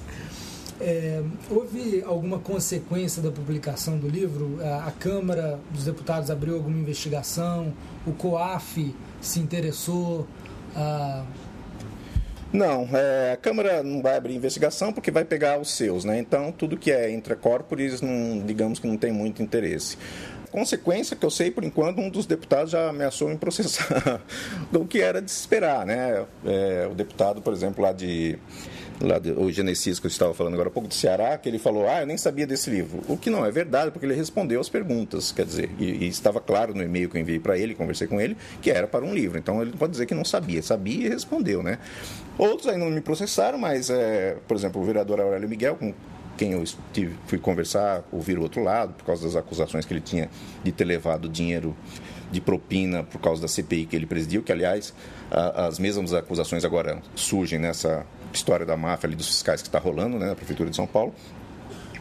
É, 0.80 1.24
houve 1.50 2.04
alguma 2.06 2.40
consequência 2.40 3.22
da 3.22 3.32
publicação 3.32 3.98
do 3.98 4.10
livro? 4.10 4.60
A, 4.62 4.88
a, 4.88 4.92
Câmara 4.92 5.60
dos 5.72 5.86
Deputados 5.86 6.30
abriu 6.30 6.56
alguma 6.56 6.78
investigação? 6.78 7.74
O 8.06 8.12
COAF 8.12 8.94
se 9.22 9.40
interessou? 9.40 10.28
A... 10.76 11.24
Não, 12.52 12.88
é, 12.94 13.34
a 13.34 13.38
Câmara 13.38 13.82
não 13.84 14.02
vai 14.02 14.18
abrir 14.18 14.36
investigação 14.36 14.92
porque 14.92 15.12
vai 15.12 15.24
pegar 15.24 15.60
os 15.60 15.72
seus, 15.72 16.04
né? 16.04 16.20
Então, 16.20 16.52
tudo 16.52 16.78
que 16.78 16.92
é 16.92 17.10
intracorporis, 17.10 18.02
não, 18.02 18.44
digamos 18.46 18.78
que 18.78 18.88
não 18.88 18.98
tem 18.98 19.12
muito 19.12 19.42
interesse 19.42 19.98
consequência 20.56 21.18
que 21.18 21.26
eu 21.26 21.30
sei, 21.30 21.52
por 21.52 21.66
enquanto, 21.66 22.00
um 22.00 22.10
dos 22.10 22.26
deputados 22.26 22.72
já 22.72 22.88
ameaçou 22.88 23.30
em 23.30 23.36
processar, 23.36 24.22
o 24.72 24.88
que 24.88 25.02
era 25.02 25.22
de 25.22 25.30
se 25.30 25.42
esperar, 25.42 25.86
né? 25.86 26.26
É, 26.46 26.88
o 26.90 26.96
deputado, 26.96 27.42
por 27.42 27.52
exemplo, 27.52 27.84
lá 27.84 27.92
de 27.92 28.40
lá 29.00 29.20
de, 29.20 29.32
o 29.32 29.52
Genesis 29.52 30.00
que 30.00 30.06
eu 30.06 30.10
estava 30.10 30.34
falando 30.34 30.54
agora 30.54 30.70
há 30.70 30.72
pouco 30.72 30.88
do 30.88 30.94
Ceará, 30.94 31.38
que 31.38 31.50
ele 31.50 31.60
falou, 31.60 31.88
ah, 31.88 32.02
eu 32.02 32.08
nem 32.08 32.18
sabia 32.18 32.48
desse 32.48 32.70
livro. 32.70 33.02
O 33.08 33.18
que 33.18 33.30
não 33.30 33.46
é 33.46 33.52
verdade, 33.52 33.92
porque 33.92 34.06
ele 34.06 34.16
respondeu 34.16 34.60
as 34.60 34.70
perguntas, 34.70 35.32
quer 35.32 35.46
dizer, 35.46 35.70
e, 35.80 36.06
e 36.06 36.08
estava 36.08 36.40
claro 36.40 36.74
no 36.74 36.84
e-mail 36.84 37.10
que 37.10 37.18
eu 37.18 37.22
enviei 37.22 37.40
para 37.40 37.58
ele, 37.58 37.76
conversei 37.76 38.08
com 38.08 38.20
ele, 38.20 38.38
que 38.62 38.72
era 38.72 38.88
para 38.88 39.04
um 39.04 39.14
livro. 39.14 39.38
Então 39.38 39.62
ele 39.62 39.72
pode 39.72 39.92
dizer 39.92 40.06
que 40.06 40.16
não 40.16 40.26
sabia, 40.26 40.62
sabia 40.62 41.08
e 41.08 41.10
respondeu, 41.10 41.62
né? 41.62 41.80
Outros 42.38 42.68
ainda 42.68 42.86
não 42.86 42.92
me 42.92 43.02
processaram, 43.02 43.58
mas, 43.58 43.90
é, 43.90 44.38
por 44.48 44.56
exemplo, 44.56 44.82
o 44.82 44.86
vereador 44.86 45.20
Aurélio 45.20 45.48
Miguel, 45.48 45.76
com 45.76 45.94
quem 46.38 46.52
eu 46.52 46.62
estive, 46.62 47.16
fui 47.28 47.38
conversar, 47.38 48.04
ouvir 48.12 48.38
o 48.38 48.42
outro 48.42 48.62
lado, 48.62 48.94
por 48.94 49.06
causa 49.06 49.24
das 49.24 49.36
acusações 49.36 49.86
que 49.86 49.94
ele 49.94 50.02
tinha 50.02 50.30
de 50.64 50.72
ter 50.72 50.84
levado 50.84 51.30
dinheiro 51.30 51.76
de 52.32 52.42
propina 52.42 53.04
por 53.04 53.22
causa 53.22 53.42
da 53.42 53.48
CPI 53.48 53.86
que 53.86 53.96
ele 53.96 54.06
presidiu, 54.06 54.44
que 54.44 54.52
aliás 54.52 54.94
as 55.32 55.80
mesmas 55.80 56.14
acusações 56.14 56.66
agora 56.66 57.02
surgem 57.16 57.60
nessa 57.60 58.06
história 58.34 58.66
da 58.66 58.76
máfia 58.76 59.08
ali 59.08 59.16
dos 59.16 59.28
fiscais 59.28 59.62
que 59.62 59.68
está 59.68 59.80
rolando 59.80 60.18
né, 60.18 60.28
na 60.28 60.36
Prefeitura 60.36 60.70
de 60.70 60.76
São 60.76 60.88
Paulo. 60.88 61.14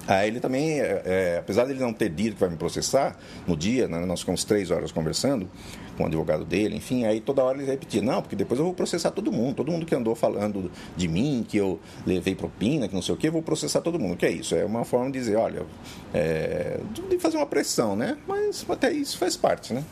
Aí 0.07 0.28
ele 0.28 0.38
também, 0.38 0.81
é, 0.81 1.02
é, 1.04 1.37
apesar 1.38 1.64
de 1.64 1.71
ele 1.71 1.81
não 1.81 1.93
ter 1.93 2.11
dito 2.11 2.35
que 2.35 2.40
vai 2.40 2.50
me 2.50 2.57
processar 2.57 3.16
no 3.47 3.57
dia, 3.57 3.88
né, 3.88 4.04
nós 4.04 4.21
ficamos 4.21 4.45
três 4.45 4.71
horas 4.71 4.93
conversando 4.93 5.49
com 5.97 6.02
o 6.02 6.07
advogado 6.07 6.45
dele, 6.45 6.76
enfim, 6.76 7.04
aí 7.04 7.21
toda 7.21 7.43
hora 7.43 7.57
ele 7.57 7.71
repetia, 7.71 8.02
não, 8.02 8.21
porque 8.21 8.37
depois 8.37 8.59
eu 8.59 8.66
vou 8.66 8.75
processar 8.75 9.12
todo 9.12 9.33
mundo, 9.33 9.54
todo 9.54 9.71
mundo 9.71 9.87
que 9.87 9.95
andou 9.95 10.14
falando 10.14 10.71
de 10.97 11.09
mim, 11.09 11.47
que 11.49 11.57
eu 11.57 11.81
levei 12.04 12.35
propina, 12.35 12.88
que 12.88 12.95
não 12.95 13.00
sei 13.00 13.14
o 13.14 13.16
que, 13.16 13.28
eu 13.28 13.33
vou 13.33 13.43
processar 13.43 13.81
todo 13.81 13.99
mundo. 13.99 14.16
Que 14.16 14.26
é 14.26 14.31
isso? 14.31 14.54
É 14.54 14.64
uma 14.64 14.85
forma 14.85 15.07
de 15.07 15.19
dizer, 15.19 15.37
olha, 15.37 15.64
é, 16.12 16.81
de 17.09 17.19
fazer 17.19 17.37
uma 17.37 17.47
pressão, 17.47 17.95
né? 17.95 18.19
Mas 18.26 18.66
até 18.69 18.93
isso 18.93 19.16
faz 19.16 19.37
parte, 19.37 19.73
né? 19.73 19.85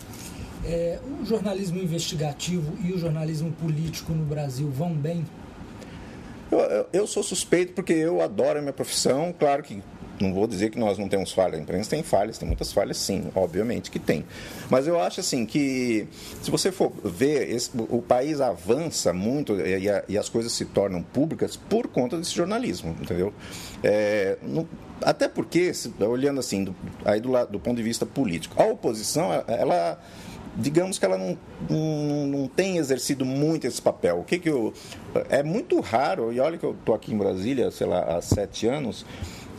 É, 0.65 0.99
o 1.21 1.25
jornalismo 1.25 1.79
investigativo 1.81 2.73
e 2.85 2.93
o 2.93 2.99
jornalismo 2.99 3.53
político 3.53 4.13
no 4.13 4.25
Brasil 4.25 4.71
vão 4.71 4.93
bem? 4.93 5.25
Eu, 6.53 6.87
eu, 6.93 7.07
sou 7.07 7.23
suspeito 7.23 7.73
porque 7.73 7.95
eu 7.95 8.21
adoro 8.21 8.59
a 8.59 8.63
minha 8.63 8.75
profissão. 8.75 9.35
Claro 9.37 9.63
que 9.63 9.83
não 10.21 10.33
vou 10.33 10.47
dizer 10.47 10.71
que 10.71 10.79
nós 10.79 10.99
não 10.99 11.09
temos 11.09 11.33
falhas. 11.33 11.59
A 11.59 11.63
imprensa 11.63 11.91
tem 11.91 12.03
falhas, 12.03 12.39
tem 12.39 12.47
muitas 12.47 12.73
falhas, 12.73 12.99
sim, 12.99 13.25
obviamente 13.35 13.91
que 13.91 13.99
tem. 13.99 14.25
Mas 14.71 14.87
eu 14.87 15.01
acho 15.01 15.21
assim 15.21 15.45
que, 15.45 16.07
se 16.43 16.51
você 16.51 16.71
for 16.71 16.93
ver, 17.05 17.51
esse, 17.51 17.71
o 17.75 18.01
país 18.01 18.41
avança 18.41 19.13
muito 19.13 19.55
e, 19.57 19.89
e, 20.09 20.19
as 20.19 20.29
coisas 20.29 20.53
se 20.53 20.67
tornam 20.67 21.03
públicas 21.03 21.57
por 21.57 21.89
conta 21.89 22.17
desse 22.17 22.35
jornalismo, 22.35 22.95
entendeu? 23.01 23.33
É, 23.83 24.37
no, 24.43 24.69
até 25.01 25.29
porque, 25.29 25.73
olhando 26.01 26.39
assim, 26.39 26.65
do, 26.65 26.77
aí 27.05 27.21
do, 27.21 27.31
lado, 27.31 27.51
do 27.51 27.59
ponto 27.59 27.77
de 27.77 27.83
vista 27.83 28.07
político, 28.07 28.63
a 28.63 28.67
oposição, 28.67 29.31
ela 29.49 29.99
digamos 30.57 30.99
que 30.99 31.05
ela 31.05 31.19
não, 31.19 31.39
não, 31.69 32.27
não 32.27 32.49
tem 32.49 32.77
exercido 32.77 33.25
muito 33.25 33.67
esse 33.67 33.81
papel. 33.81 34.21
O 34.21 34.25
que 34.25 34.39
que 34.39 34.51
eu, 34.51 34.73
é 35.29 35.43
muito 35.43 35.81
raro, 35.81 36.33
e 36.33 36.41
olha 36.41 36.59
que 36.59 36.65
eu 36.65 36.73
estou 36.73 36.95
aqui 36.95 37.13
em 37.13 37.19
Brasília, 37.19 37.71
sei 37.71 37.87
lá, 37.87 38.17
há 38.17 38.23
sete 38.23 38.67
anos, 38.67 39.05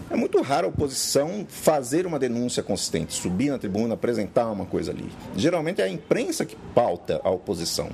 é 0.10 0.15
muito 0.15 0.39
raro 0.41 0.67
a 0.67 0.69
oposição 0.69 1.45
fazer 1.47 2.06
uma 2.06 2.19
denúncia 2.19 2.62
consistente, 2.62 3.13
subir 3.13 3.49
na 3.49 3.58
tribuna, 3.58 3.95
apresentar 3.95 4.51
uma 4.51 4.65
coisa 4.65 4.91
ali. 4.91 5.10
Geralmente 5.36 5.82
é 5.82 5.86
a 5.86 5.89
imprensa 5.89 6.45
que 6.45 6.56
pauta 6.75 7.19
a 7.23 7.29
oposição. 7.32 7.89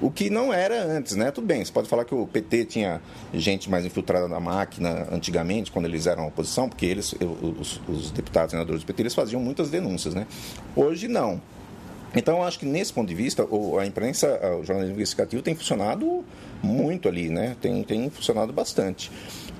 O 0.00 0.10
que 0.10 0.30
não 0.30 0.52
era 0.52 0.84
antes, 0.84 1.16
né? 1.16 1.30
Tudo 1.30 1.46
bem, 1.46 1.64
você 1.64 1.72
pode 1.72 1.88
falar 1.88 2.04
que 2.04 2.14
o 2.14 2.26
PT 2.26 2.66
tinha 2.66 3.00
gente 3.34 3.70
mais 3.70 3.84
infiltrada 3.84 4.28
na 4.28 4.38
máquina 4.38 5.08
antigamente, 5.10 5.70
quando 5.72 5.86
eles 5.86 6.06
eram 6.06 6.26
oposição, 6.26 6.68
porque 6.68 6.86
eles, 6.86 7.14
os, 7.60 7.80
os 7.88 8.10
deputados 8.10 8.52
e 8.52 8.52
senadores 8.52 8.82
do 8.82 8.86
PT, 8.86 9.02
eles 9.02 9.14
faziam 9.14 9.40
muitas 9.40 9.70
denúncias, 9.70 10.14
né? 10.14 10.26
Hoje 10.76 11.08
não. 11.08 11.40
Então, 12.14 12.42
acho 12.42 12.58
que 12.58 12.66
nesse 12.66 12.92
ponto 12.92 13.08
de 13.08 13.14
vista, 13.14 13.46
a 13.80 13.86
imprensa, 13.86 14.38
o 14.60 14.64
jornalismo 14.64 14.96
investigativo 14.96 15.42
tem 15.42 15.54
funcionado 15.54 16.24
muito 16.62 17.08
ali, 17.08 17.28
né? 17.28 17.56
Tem, 17.60 17.82
tem 17.82 18.10
funcionado 18.10 18.52
bastante. 18.52 19.10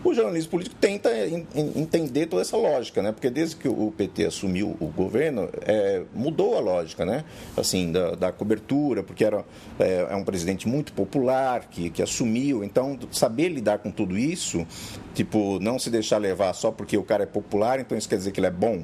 O 0.04 0.12
jornalismo 0.12 0.50
político 0.50 0.74
tenta 0.80 1.10
entender 1.54 2.26
toda 2.26 2.42
essa 2.42 2.56
lógica, 2.56 3.00
né? 3.00 3.12
Porque 3.12 3.30
desde 3.30 3.54
que 3.54 3.68
o 3.68 3.92
PT 3.96 4.26
assumiu 4.26 4.76
o 4.80 4.86
governo, 4.88 5.48
é, 5.60 6.02
mudou 6.12 6.56
a 6.56 6.60
lógica, 6.60 7.04
né? 7.04 7.24
Assim, 7.56 7.92
da, 7.92 8.16
da 8.16 8.32
cobertura, 8.32 9.04
porque 9.04 9.24
era 9.24 9.44
é, 9.78 10.08
é, 10.10 10.16
um 10.16 10.24
presidente 10.24 10.66
muito 10.66 10.92
popular 10.92 11.68
que, 11.70 11.88
que 11.88 12.02
assumiu. 12.02 12.64
Então, 12.64 12.98
saber 13.12 13.48
lidar 13.48 13.78
com 13.78 13.92
tudo 13.92 14.18
isso, 14.18 14.66
tipo, 15.14 15.60
não 15.60 15.78
se 15.78 15.88
deixar 15.88 16.18
levar 16.18 16.52
só 16.52 16.72
porque 16.72 16.96
o 16.96 17.04
cara 17.04 17.22
é 17.22 17.26
popular, 17.26 17.78
então 17.78 17.96
isso 17.96 18.08
quer 18.08 18.16
dizer 18.16 18.32
que 18.32 18.40
ele 18.40 18.48
é 18.48 18.50
bom 18.50 18.82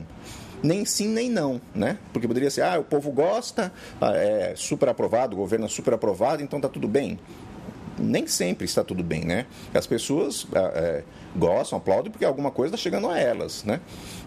nem 0.63 0.85
sim 0.85 1.09
nem 1.09 1.31
não, 1.31 1.61
né? 1.75 1.99
Porque 2.13 2.27
poderia 2.27 2.51
ser, 2.51 2.63
ah, 2.63 2.79
o 2.79 2.85
povo 2.85 3.11
gosta, 3.11 3.73
ah, 4.01 4.13
é 4.15 4.55
super 4.57 4.89
aprovado, 4.89 5.35
o 5.35 5.39
governo 5.39 5.67
é 5.67 5.69
super 5.69 5.95
aprovado, 5.95 6.43
então 6.43 6.59
está 6.59 6.69
tudo 6.69 6.89
bem. 6.89 7.19
Nem 7.99 8.29
sempre 8.29 8.65
está 8.65 8.85
tudo 8.85 9.03
bem, 9.03 9.25
né? 9.25 9.47
As 9.75 9.87
pessoas 9.87 10.47
é, 10.55 11.03
gostam, 11.35 11.79
aplaudem 11.79 12.13
porque 12.13 12.25
alguma 12.25 12.51
coisa 12.51 12.75
está 12.75 12.83
chegando 12.83 13.09
a 13.09 13.19
elas, 13.19 13.65
né? 13.65 13.81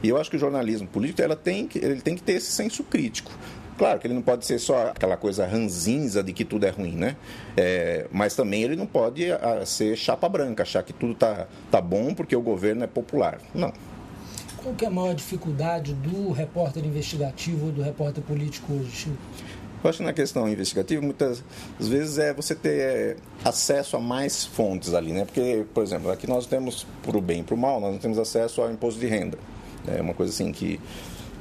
E 0.04 0.10
eu 0.10 0.18
acho 0.18 0.30
que 0.30 0.36
o 0.36 0.40
jornalismo 0.40 0.88
político 0.88 1.22
ela 1.22 1.38
tem 1.38 1.68
que, 1.68 1.80
ele 1.80 2.02
tem 2.02 2.16
que 2.16 2.22
ter 2.22 2.34
esse 2.34 2.52
senso 2.52 2.84
crítico. 2.84 3.32
Claro 3.78 4.00
que 4.00 4.06
ele 4.06 4.14
não 4.14 4.22
pode 4.22 4.46
ser 4.46 4.60
só 4.60 4.90
aquela 4.90 5.18
coisa 5.18 5.46
ranzinza 5.48 6.22
de 6.22 6.34
que 6.34 6.46
tudo 6.46 6.66
é 6.66 6.70
ruim, 6.70 6.96
né? 6.96 7.16
É, 7.58 8.06
mas 8.12 8.36
também 8.36 8.62
ele 8.62 8.76
não 8.76 8.86
pode 8.86 9.32
a, 9.32 9.66
ser 9.66 9.96
chapa 9.96 10.30
branca, 10.30 10.64
achar 10.64 10.84
que 10.84 10.94
tudo 10.94 11.16
tá, 11.16 11.48
tá 11.72 11.82
bom 11.82 12.14
porque 12.14 12.36
o 12.36 12.42
governo 12.42 12.84
é 12.84 12.88
popular. 12.88 13.40
Não, 13.56 13.74
qual 14.62 14.76
que 14.76 14.86
é 14.86 14.88
a 14.88 14.92
maior 14.92 15.14
dificuldade 15.14 15.94
do 15.94 16.32
repórter 16.32 16.86
investigativo 16.86 17.68
ou 17.68 17.72
do 17.72 17.82
repórter 17.82 18.24
político 18.24 18.74
hoje, 18.74 18.92
Chico? 18.92 19.18
Eu 19.84 19.90
acho 19.90 19.98
que 19.98 20.04
na 20.04 20.14
questão 20.14 20.48
investigativa, 20.48 21.02
muitas 21.02 21.44
vezes 21.80 22.20
é 22.20 22.32
você 22.32 22.54
ter 22.54 22.80
é, 22.80 23.18
acesso 23.44 23.98
a 23.98 24.00
mais 24.00 24.46
fontes 24.46 24.94
ali, 24.94 25.12
né? 25.12 25.26
Porque, 25.26 25.66
por 25.74 25.82
exemplo, 25.82 26.12
aqui 26.12 26.28
nós 26.28 26.46
temos, 26.46 26.86
para 27.02 27.18
o 27.18 27.22
bem 27.22 27.40
e 27.40 27.44
para 27.44 27.56
o 27.56 27.58
mal, 27.58 27.82
nós 27.82 27.92
não 27.92 28.00
temos 28.00 28.20
acesso 28.20 28.62
ao 28.62 28.72
imposto 28.72 29.00
de 29.00 29.08
renda. 29.08 29.40
É 29.88 30.00
uma 30.00 30.14
coisa 30.14 30.32
assim 30.32 30.52
que, 30.52 30.80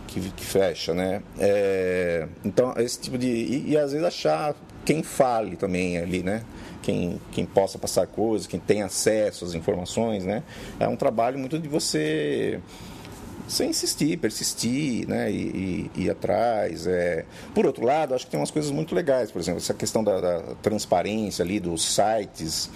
que, 0.07 0.21
que 0.31 0.45
fecha, 0.45 0.95
né? 0.95 1.23
É, 1.39 2.27
então, 2.43 2.73
esse 2.79 2.99
tipo 2.99 3.19
de... 3.19 3.27
E, 3.27 3.73
e, 3.73 3.77
às 3.77 3.93
vezes 3.93 4.07
achar 4.07 4.55
quem 4.87 5.03
fale 5.03 5.57
também 5.57 5.99
ali, 5.99 6.23
né? 6.23 6.43
Quem, 6.81 7.21
quem 7.33 7.45
possa 7.45 7.79
passar 7.79 8.07
coisas, 8.07 8.47
quem 8.47 8.59
tem 8.59 8.81
acesso 8.81 9.45
às 9.45 9.53
informações, 9.53 10.25
né? 10.25 10.43
É 10.79 10.89
um 10.89 10.97
trabalho 10.97 11.39
muito 11.39 11.59
de 11.59 11.69
você 11.69 12.59
sem 13.51 13.71
insistir, 13.71 14.17
persistir, 14.19 15.09
né, 15.09 15.31
e, 15.31 15.91
e 15.95 16.03
ir 16.05 16.11
atrás. 16.11 16.87
É. 16.87 17.25
Por 17.55 17.67
outro 17.67 17.85
lado, 17.85 18.15
acho 18.15 18.25
que 18.25 18.31
tem 18.31 18.41
umas 18.41 18.51
coisas 18.51 18.71
muito 18.71 18.95
legais, 18.95 19.31
por 19.31 19.41
exemplo, 19.41 19.59
essa 19.59 19.75
questão 19.75 20.03
da, 20.03 20.21
da 20.21 20.41
transparência 20.63 21.45
ali 21.45 21.61
dos 21.61 21.83
sites, 21.85 22.71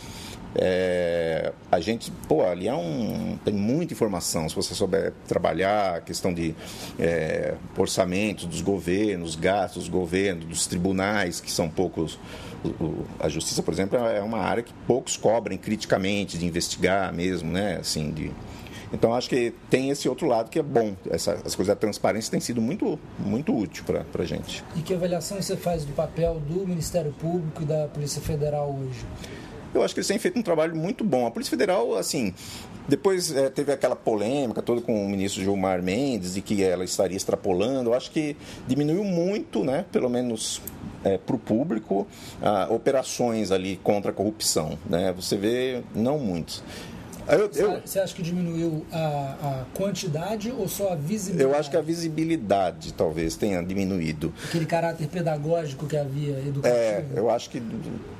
É, 0.57 1.53
a 1.69 1.81
gente, 1.81 2.13
pô, 2.29 2.45
ali 2.45 2.69
é 2.69 2.75
um, 2.75 3.37
tem 3.45 3.53
muita 3.53 3.93
informação. 3.93 4.49
Se 4.49 4.55
você 4.55 4.73
souber 4.73 5.13
trabalhar 5.27 5.97
a 5.97 6.01
questão 6.01 6.33
de 6.33 6.55
é, 6.97 7.55
orçamento 7.77 8.47
dos 8.47 8.61
governos, 8.61 9.35
gastos 9.35 9.83
dos 9.83 9.89
governos, 9.89 10.45
dos 10.45 10.67
tribunais, 10.69 11.41
que 11.41 11.51
são 11.51 11.69
poucos. 11.69 12.21
A 13.19 13.29
justiça, 13.29 13.65
por 13.65 13.75
exemplo, 13.75 13.99
é 13.99 14.23
uma 14.23 14.39
área 14.39 14.63
que 14.63 14.73
poucos 14.87 15.17
cobrem 15.17 15.59
criticamente 15.59 16.39
de 16.39 16.47
investigar 16.47 17.13
mesmo, 17.13 17.51
né? 17.51 17.79
Assim, 17.81 18.13
de, 18.13 18.31
então, 18.93 19.15
acho 19.15 19.29
que 19.29 19.53
tem 19.71 19.91
esse 19.91 20.09
outro 20.09 20.27
lado 20.27 20.51
que 20.51 20.59
é 20.59 20.63
bom. 20.63 20.95
Essa, 21.09 21.33
as 21.45 21.55
coisas 21.55 21.67
da 21.67 21.77
transparência 21.77 22.31
têm 22.31 22.41
sido 22.41 22.61
muito, 22.61 22.99
muito 23.19 23.57
útil 23.57 23.85
para 23.85 24.23
a 24.23 24.27
gente. 24.27 24.65
E 24.77 24.83
que 24.83 24.95
avaliação 24.95 25.41
você 25.41 25.57
faz 25.57 25.85
do 25.85 25.93
papel 25.93 26.41
do 26.41 26.67
Ministério 26.67 27.13
Público 27.13 27.63
e 27.63 27.65
da 27.65 27.89
Polícia 27.89 28.21
Federal 28.21 28.71
hoje? 28.71 29.05
Eu 29.75 29.83
acho 29.83 29.93
que 29.93 29.99
eles 29.99 30.07
têm 30.07 30.19
feito 30.19 30.39
um 30.39 30.43
trabalho 30.43 30.77
muito 30.77 31.03
bom. 31.03 31.27
A 31.27 31.31
Polícia 31.31 31.51
Federal, 31.51 31.97
assim, 31.97 32.33
depois 32.87 33.35
é, 33.35 33.51
teve 33.51 33.73
aquela 33.73 33.97
polêmica 33.97 34.63
toda 34.63 34.81
com 34.81 35.05
o 35.05 35.09
ministro 35.09 35.43
Gilmar 35.43 35.83
Mendes 35.83 36.35
de 36.35 36.41
que 36.41 36.63
ela 36.63 36.85
estaria 36.85 37.17
extrapolando. 37.17 37.91
Eu 37.91 37.95
acho 37.95 38.11
que 38.13 38.37
diminuiu 38.69 39.03
muito, 39.03 39.65
né, 39.65 39.85
pelo 39.91 40.09
menos 40.09 40.63
é, 41.03 41.19
para 41.19 41.35
o 41.35 41.39
público, 41.39 42.07
operações 42.71 43.51
ali 43.51 43.77
contra 43.83 44.11
a 44.11 44.15
corrupção. 44.15 44.79
Né? 44.89 45.13
Você 45.17 45.37
vê, 45.37 45.83
não 45.95 46.19
muitos. 46.19 46.63
Eu, 47.29 47.51
eu, 47.55 47.81
Você 47.85 47.99
acha 47.99 48.15
que 48.15 48.23
diminuiu 48.23 48.85
a, 48.93 48.99
a, 48.99 49.65
quantidade 49.75 50.51
ou 50.51 50.69
só 50.69 50.93
a 50.93 50.95
visibilidade? 50.95 51.51
Eu 51.51 51.59
acho 51.59 51.71
que 51.71 51.77
a 51.77 51.81
visibilidade 51.81 52.93
talvez 52.93 53.37
tenha 53.37 53.63
diminuído. 53.63 54.33
Aquele 54.45 54.67
caráter 54.67 55.09
pedagógico 55.09 55.87
que 55.87 55.97
havia, 55.97 56.39
educativo. 56.41 56.67
É, 56.79 57.05
eu 57.15 57.31
acho 57.31 57.49
que 57.49 57.63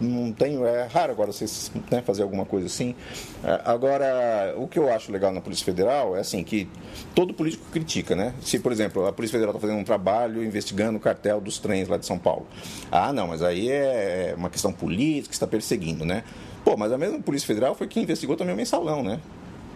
não 0.01 0.33
tem. 0.33 0.63
É 0.65 0.89
raro 0.91 1.13
agora 1.13 1.33
vocês 1.33 1.71
né, 1.91 2.03
fazer 2.03 2.23
alguma 2.23 2.47
coisa 2.47 2.67
assim. 2.67 2.95
É, 3.43 3.61
agora, 3.65 4.55
o 4.57 4.67
que 4.67 4.79
eu 4.79 4.93
acho 4.93 5.13
legal 5.13 5.33
na 5.33 5.41
Polícia 5.41 5.65
Federal 5.65 6.17
é 6.17 6.21
assim 6.21 6.43
que 6.43 6.69
todo 7.15 7.35
político 7.35 7.65
critica, 7.71 8.17
né? 8.17 8.35
Se, 8.41 8.59
por 8.59 8.73
exemplo, 8.73 9.07
a 9.07 9.13
Polícia 9.13 9.33
Federal 9.37 9.55
está 9.55 9.61
fazendo 9.61 9.81
um 9.81 9.85
trabalho 9.85 10.43
investigando 10.43 10.97
o 10.97 11.01
cartel 11.01 11.41
dos 11.41 11.59
trens 11.59 11.89
lá 11.89 11.99
de 11.99 12.07
São 12.07 12.19
Paulo. 12.19 12.47
Ah, 12.91 13.13
não, 13.13 13.29
mas 13.29 13.43
aí 13.43 13.71
é 13.71 14.35
uma 14.37 14.49
questão 14.49 14.73
política, 14.73 15.29
que 15.29 15.35
está 15.35 15.47
perseguindo, 15.47 16.05
né? 16.05 16.25
Pô, 16.65 16.77
mas 16.77 16.91
a 16.91 16.99
mesma 16.99 17.21
Polícia 17.21 17.47
Federal 17.47 17.75
foi 17.75 17.87
quem 17.87 18.03
investigou 18.03 18.37
também 18.37 18.55
o 18.55 18.57
mensalão, 18.57 19.03
né? 19.03 19.21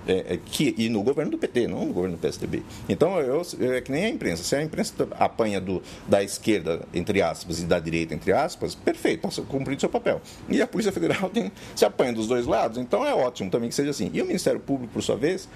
É, 0.09 0.35
é, 0.35 0.38
que, 0.42 0.75
e 0.79 0.88
no 0.88 1.03
governo 1.03 1.31
do 1.31 1.37
PT, 1.37 1.68
não 1.68 1.85
no 1.85 1.92
governo 1.92 2.16
do 2.16 2.21
PSDB. 2.21 2.62
Então, 2.88 3.21
eu, 3.21 3.42
eu, 3.61 3.75
é 3.75 3.81
que 3.83 3.92
nem 3.92 4.07
a 4.07 4.09
imprensa. 4.09 4.42
Se 4.42 4.57
a 4.57 4.62
imprensa 4.62 5.07
apanha 5.18 5.61
do, 5.61 5.83
da 6.09 6.23
esquerda, 6.23 6.81
entre 6.94 7.21
aspas, 7.21 7.61
e 7.61 7.66
da 7.66 7.79
direita, 7.79 8.14
entre 8.14 8.33
aspas, 8.33 8.75
perfeito, 8.75 9.29
está 9.29 9.42
cumprindo 9.42 9.81
seu 9.81 9.90
papel. 9.90 10.23
E 10.49 10.62
a 10.62 10.66
Polícia 10.66 10.90
Federal 10.90 11.29
tem, 11.31 11.53
se 11.77 11.85
apanha 11.85 12.14
dos 12.14 12.27
dois 12.27 12.47
lados, 12.47 12.79
então 12.79 13.07
é 13.07 13.14
ótimo 13.14 13.51
também 13.51 13.68
que 13.68 13.75
seja 13.75 13.90
assim. 13.90 14.11
E 14.14 14.23
o 14.23 14.27
Ministério 14.27 14.59
Público, 14.59 14.94
por 14.94 15.03
sua 15.03 15.16
vez, 15.16 15.47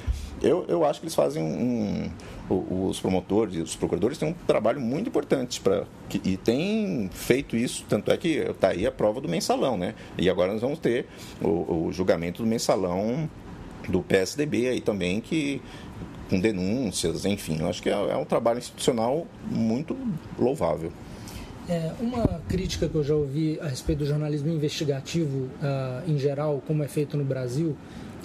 eu, 0.42 0.66
eu 0.68 0.84
acho 0.84 1.00
que 1.00 1.06
eles 1.06 1.14
fazem 1.14 1.42
um, 1.42 2.10
um 2.50 2.90
os 2.90 3.00
promotores, 3.00 3.56
os 3.56 3.76
procuradores 3.76 4.18
têm 4.18 4.28
um 4.28 4.34
trabalho 4.46 4.80
muito 4.80 5.08
importante 5.08 5.60
para 5.60 5.84
e 6.22 6.36
tem 6.36 7.08
feito 7.10 7.56
isso, 7.56 7.86
tanto 7.88 8.10
é 8.10 8.16
que 8.18 8.38
está 8.38 8.68
aí 8.68 8.86
a 8.86 8.92
prova 8.92 9.20
do 9.20 9.28
mensalão, 9.28 9.78
né? 9.78 9.94
E 10.18 10.28
agora 10.28 10.52
nós 10.52 10.60
vamos 10.60 10.78
ter 10.78 11.06
o, 11.40 11.86
o 11.86 11.92
julgamento 11.92 12.42
do 12.42 12.48
mensalão 12.48 13.30
do 13.88 14.02
PSDB 14.02 14.68
aí 14.68 14.80
também, 14.80 15.20
que 15.20 15.60
com 16.28 16.40
denúncias, 16.40 17.24
enfim, 17.24 17.58
eu 17.60 17.68
acho 17.68 17.82
que 17.82 17.90
é, 17.90 17.92
é 17.92 18.16
um 18.16 18.24
trabalho 18.24 18.58
institucional 18.58 19.26
muito 19.50 19.96
louvável. 20.38 20.90
É, 21.68 21.92
uma 22.00 22.40
crítica 22.48 22.88
que 22.88 22.94
eu 22.94 23.04
já 23.04 23.14
ouvi 23.14 23.58
a 23.60 23.68
respeito 23.68 24.00
do 24.00 24.06
jornalismo 24.06 24.50
investigativo 24.50 25.38
uh, 25.38 26.10
em 26.10 26.18
geral, 26.18 26.62
como 26.66 26.82
é 26.82 26.88
feito 26.88 27.16
no 27.16 27.24
Brasil, 27.24 27.76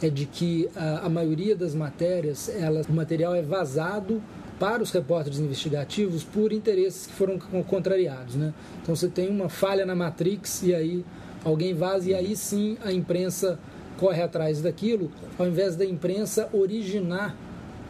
é 0.02 0.10
de 0.10 0.26
que 0.26 0.70
uh, 0.76 1.06
a 1.06 1.10
maioria 1.10 1.56
das 1.56 1.76
matérias, 1.76 2.50
elas, 2.50 2.88
o 2.88 2.93
material 2.93 3.36
é 3.36 3.41
vazado 3.41 4.22
para 4.60 4.82
os 4.82 4.91
repórteres 4.91 5.39
investigativos 5.39 6.24
por 6.24 6.52
interesses 6.52 7.08
que 7.08 7.13
foram 7.13 7.38
contrariados. 7.38 8.36
Né? 8.36 8.54
Então 8.82 8.96
você 8.96 9.08
tem 9.08 9.30
uma 9.30 9.50
falha 9.50 9.86
na 9.86 9.96
Matrix 9.96 10.63
e 10.63 10.74
aí 10.74 11.06
alguém 11.43 11.74
vaza 11.74 12.10
e 12.10 12.15
aí 12.15 12.36
sim 12.36 12.78
a 12.84 12.91
imprensa 12.91 13.60
corre 13.97 14.21
atrás 14.21 14.62
daquilo, 14.62 15.12
ao 15.38 15.47
invés 15.47 15.75
da 15.75 15.86
imprensa 15.86 16.49
originar 16.53 17.36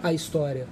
a 0.02 0.14
história. 0.14 0.68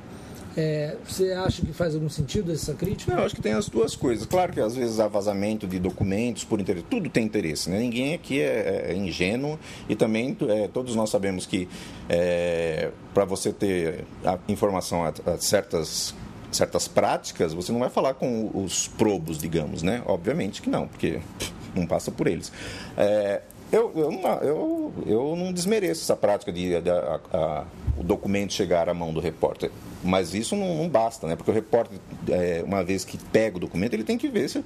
É, 0.58 0.96
você 1.06 1.34
acha 1.34 1.62
que 1.62 1.74
faz 1.74 1.96
algum 1.96 2.08
sentido 2.08 2.50
essa 2.50 2.74
crítica? 2.74 3.12
Não, 3.12 3.20
eu 3.20 3.26
acho 3.26 3.36
que 3.36 3.42
tem 3.42 3.52
as 3.52 3.68
duas 3.68 3.94
coisas. 3.94 4.26
Claro 4.26 4.54
que 4.54 4.62
às 4.62 4.74
vezes 4.74 5.02
há 5.02 5.08
vazamento 5.08 5.68
de 5.68 5.78
documentos 5.80 6.46
por 6.46 6.62
interesse. 6.62 6.86
Tudo 6.90 7.10
tem 7.10 7.26
interesse, 7.26 7.70
né? 7.70 7.80
Ninguém 7.80 8.14
aqui 8.14 8.40
é, 8.40 8.92
é 8.92 8.96
ingênuo 8.96 9.60
e 9.90 9.96
também 9.96 10.36
é, 10.48 10.70
todos 10.70 10.96
nós 10.96 11.10
sabemos 11.10 11.46
que 11.46 11.68
é, 12.08 12.90
para 13.14 13.26
você 13.26 13.52
ter 13.52 14.06
a 14.24 14.40
informação 14.48 15.04
a, 15.04 15.14
a 15.26 15.38
certas 15.38 16.16
certas 16.52 16.88
práticas, 16.88 17.54
você 17.54 17.74
não 17.74 17.80
vai 17.80 17.90
falar 17.90 18.14
com 18.14 18.50
os 18.54 18.88
probos, 18.88 19.38
digamos, 19.38 19.84
né? 19.84 20.02
Obviamente 20.06 20.62
que 20.62 20.70
não, 20.70 20.88
porque 20.88 21.20
não 21.76 21.86
passa 21.86 22.12
por 22.12 22.28
eles. 22.28 22.50
É, 22.96 23.42
eu, 23.72 23.92
eu, 23.96 24.12
não, 24.12 24.40
eu, 24.42 24.94
eu 25.06 25.36
não 25.36 25.52
desmereço 25.52 26.04
essa 26.04 26.16
prática 26.16 26.52
de, 26.52 26.80
de 26.82 26.90
a, 26.90 27.20
a, 27.34 27.66
o 27.98 28.04
documento 28.04 28.54
chegar 28.54 28.88
à 28.90 28.94
mão 28.94 29.14
do 29.14 29.20
repórter. 29.20 29.72
Mas 30.04 30.34
isso 30.34 30.56
não, 30.56 30.76
não 30.76 30.88
basta, 30.90 31.28
né? 31.28 31.36
Porque 31.36 31.50
o 31.50 31.54
repórter, 31.54 32.00
é, 32.30 32.64
uma 32.66 32.84
vez 32.84 33.04
que 33.04 33.18
pega 33.18 33.58
o 33.58 33.60
documento, 33.60 33.94
ele 33.94 34.04
tem 34.04 34.18
que 34.18 34.28
ver 34.28 34.50
se, 34.50 34.64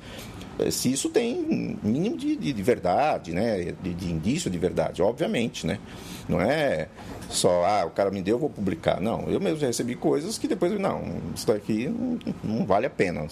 se 0.69 0.91
isso 0.91 1.09
tem 1.09 1.77
mínimo 1.81 2.17
de, 2.17 2.35
de, 2.35 2.51
de 2.51 2.63
verdade, 2.63 3.31
né? 3.31 3.73
De, 3.81 3.93
de, 3.93 4.11
indício 4.11 4.51
de 4.51 4.57
verdade, 4.57 5.01
obviamente, 5.01 5.65
né? 5.65 5.79
Não 6.27 6.41
é 6.41 6.89
só, 7.29 7.63
ah, 7.65 7.85
o 7.85 7.91
cara 7.91 8.11
me 8.11 8.21
deu, 8.21 8.35
eu 8.35 8.39
vou 8.39 8.49
publicar. 8.49 8.99
Não, 8.99 9.29
eu 9.29 9.39
mesmo 9.39 9.59
já 9.59 9.67
recebi 9.67 9.95
coisas 9.95 10.37
que 10.37 10.47
depois, 10.47 10.77
não, 10.79 11.03
isso 11.33 11.49
aqui 11.51 11.87
não, 11.87 12.19
não 12.43 12.65
vale 12.65 12.85
a 12.85 12.89
pena. 12.89 13.25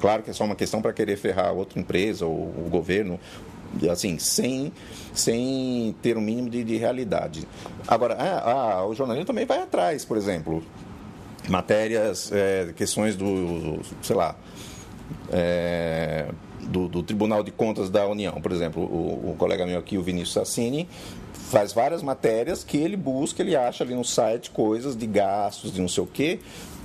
Claro 0.00 0.22
que 0.22 0.30
é 0.30 0.32
só 0.32 0.44
uma 0.44 0.54
questão 0.54 0.82
para 0.82 0.92
querer 0.92 1.16
ferrar 1.16 1.54
outra 1.54 1.80
empresa 1.80 2.26
ou 2.26 2.34
o 2.34 2.68
governo 2.70 3.18
assim, 3.90 4.18
sem, 4.18 4.72
sem 5.12 5.94
ter 6.02 6.16
um 6.16 6.20
mínimo 6.20 6.50
de, 6.50 6.64
de 6.64 6.76
realidade. 6.76 7.46
Agora, 7.86 8.16
ah, 8.18 8.50
ah, 8.50 8.86
o 8.86 8.94
jornalismo 8.94 9.26
também 9.26 9.46
vai 9.46 9.62
atrás, 9.62 10.04
por 10.04 10.16
exemplo, 10.16 10.62
matérias, 11.48 12.30
é, 12.32 12.72
questões 12.76 13.16
do, 13.16 13.80
sei 14.02 14.16
lá, 14.16 14.36
é, 15.32 16.28
do, 16.62 16.88
do, 16.88 17.02
Tribunal 17.02 17.42
de 17.42 17.50
Contas 17.50 17.90
da 17.90 18.06
União, 18.06 18.40
por 18.40 18.52
exemplo, 18.52 18.82
o, 18.82 19.32
o 19.32 19.36
colega 19.36 19.66
meu 19.66 19.78
aqui, 19.78 19.96
o 19.96 20.02
Vinícius 20.02 20.34
Sassini, 20.34 20.88
faz 21.50 21.72
várias 21.72 22.02
matérias 22.02 22.62
que 22.62 22.76
ele 22.76 22.96
busca, 22.96 23.42
ele 23.42 23.56
acha 23.56 23.82
ali 23.82 23.94
no 23.94 24.04
site 24.04 24.50
coisas 24.50 24.96
de 24.96 25.06
gastos, 25.06 25.72
de 25.72 25.80
não 25.80 25.88
sei 25.88 26.04
o 26.04 26.06
quê, 26.06 26.38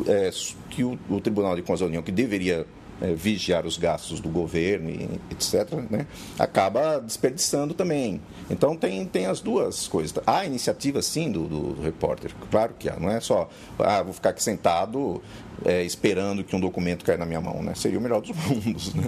é, 0.08 0.32
que 0.70 0.84
o, 0.84 0.98
o 1.10 1.22
Tribunal 1.22 1.56
de 1.56 1.62
Contas 1.62 1.82
da 1.82 1.86
União, 1.86 2.02
que 2.02 2.12
deveria 2.12 2.66
é, 3.02 3.14
vigiar 3.14 3.66
os 3.66 3.78
gastos 3.78 4.20
do 4.20 4.30
governo, 4.30 4.90
e, 4.90 5.10
etc., 5.32 5.74
né, 5.90 6.08
acaba 6.40 7.00
desperdiçando 7.00 7.74
também. 7.74 8.22
Então 8.50 8.76
tem, 8.76 9.06
tem 9.06 9.26
as 9.26 9.40
duas 9.40 9.88
coisas. 9.88 10.16
Há 10.26 10.46
iniciativa, 10.46 11.02
sim, 11.02 11.32
do, 11.32 11.46
do, 11.48 11.74
do 11.74 11.82
repórter, 11.82 12.32
claro 12.50 12.74
que 12.78 12.90
há. 12.90 12.98
Não 13.00 13.10
é 13.10 13.20
só, 13.20 13.50
ah, 13.80 14.04
vou 14.04 14.14
ficar 14.14 14.30
aqui 14.30 14.44
sentado 14.44 15.22
é, 15.64 15.84
esperando 15.84 16.44
que 16.44 16.56
um 16.56 16.60
documento 16.60 17.06
caia 17.06 17.18
na 17.18 17.26
minha 17.26 17.42
mão. 17.42 17.62
Né? 17.62 17.74
Seria 17.76 18.00
o 18.00 18.02
melhor 18.02 18.22
dos 18.22 18.36
mundos. 18.48 18.94
Né? 18.94 19.08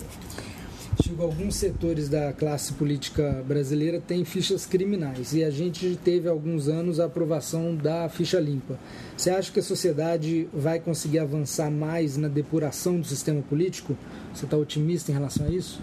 Chico, 1.02 1.22
alguns 1.22 1.56
setores 1.56 2.10
da 2.10 2.34
classe 2.34 2.74
política 2.74 3.44
brasileira 3.48 4.02
têm 4.02 4.26
fichas 4.26 4.66
criminais 4.66 5.32
e 5.32 5.44
a 5.44 5.52
gente 5.52 5.98
teve 6.04 6.28
há 6.28 6.32
alguns 6.32 6.68
anos 6.68 7.00
a 7.00 7.06
aprovação 7.06 7.76
da 7.76 8.10
ficha 8.10 8.40
limpa. 8.40 8.80
Você 9.16 9.30
acha 9.30 9.52
que 9.52 9.60
a 9.60 9.64
sociedade 9.64 10.50
vai 10.52 10.80
conseguir 10.80 11.20
avançar 11.20 11.70
mais 11.70 12.18
na 12.18 12.28
depuração 12.28 13.00
do 13.00 13.06
sistema 13.06 13.44
político? 13.44 13.96
Você 14.34 14.46
está 14.46 14.58
otimista 14.58 15.12
em 15.12 15.14
relação 15.14 15.46
a 15.46 15.50
isso? 15.50 15.80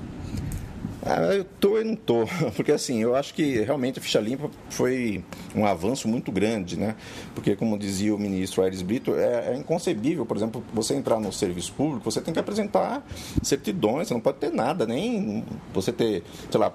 Ah, 1.07 1.21
eu 1.35 1.45
tô 1.45 1.79
e 1.79 1.85
não 1.85 1.95
tô, 1.95 2.25
porque 2.57 2.73
assim, 2.73 3.03
eu 3.03 3.15
acho 3.15 3.35
que 3.35 3.61
realmente 3.61 3.99
a 3.99 4.03
ficha 4.03 4.19
limpa 4.19 4.51
foi 4.71 5.23
um 5.55 5.67
avanço 5.67 6.09
muito 6.09 6.33
grande, 6.33 6.79
né? 6.79 6.97
Porque, 7.35 7.55
como 7.55 7.79
dizia 7.79 8.15
o 8.15 8.19
ministro 8.19 8.63
Aires 8.63 8.81
Brito, 8.81 9.15
é, 9.15 9.53
é, 9.53 9.55
inconcebível, 9.55 10.25
por 10.25 10.35
exemplo, 10.35 10.65
você 10.73 10.95
entrar 10.95 11.21
no 11.21 11.31
serviço 11.31 11.75
público, 11.75 12.11
você 12.11 12.23
tem 12.23 12.33
que 12.33 12.41
apresentar 12.41 13.07
certidões, 13.43 14.09
você 14.09 14.15
não 14.15 14.21
pode 14.21 14.39
ter 14.39 14.51
nada, 14.51 14.87
nem 14.87 15.45
você 15.75 15.93
ter, 15.93 16.23
sei 16.51 16.59
lá, 16.59 16.73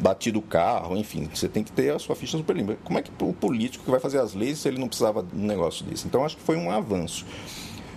batido 0.00 0.38
o 0.38 0.42
carro, 0.42 0.96
enfim, 0.96 1.28
você 1.34 1.48
tem 1.48 1.64
que 1.64 1.72
ter 1.72 1.92
a 1.92 1.98
sua 1.98 2.14
ficha 2.14 2.38
super 2.38 2.54
limpa. 2.54 2.76
Como 2.84 2.96
é 2.96 3.02
que 3.02 3.10
o 3.24 3.32
político 3.32 3.84
que 3.84 3.90
vai 3.90 3.98
fazer 3.98 4.20
as 4.20 4.34
leis 4.34 4.58
se 4.58 4.68
ele 4.68 4.78
não 4.78 4.86
precisava 4.86 5.20
de 5.20 5.36
um 5.36 5.46
negócio 5.46 5.84
desse? 5.84 6.06
Então, 6.06 6.24
acho 6.24 6.36
que 6.36 6.42
foi 6.44 6.56
um 6.56 6.70
avanço. 6.70 7.26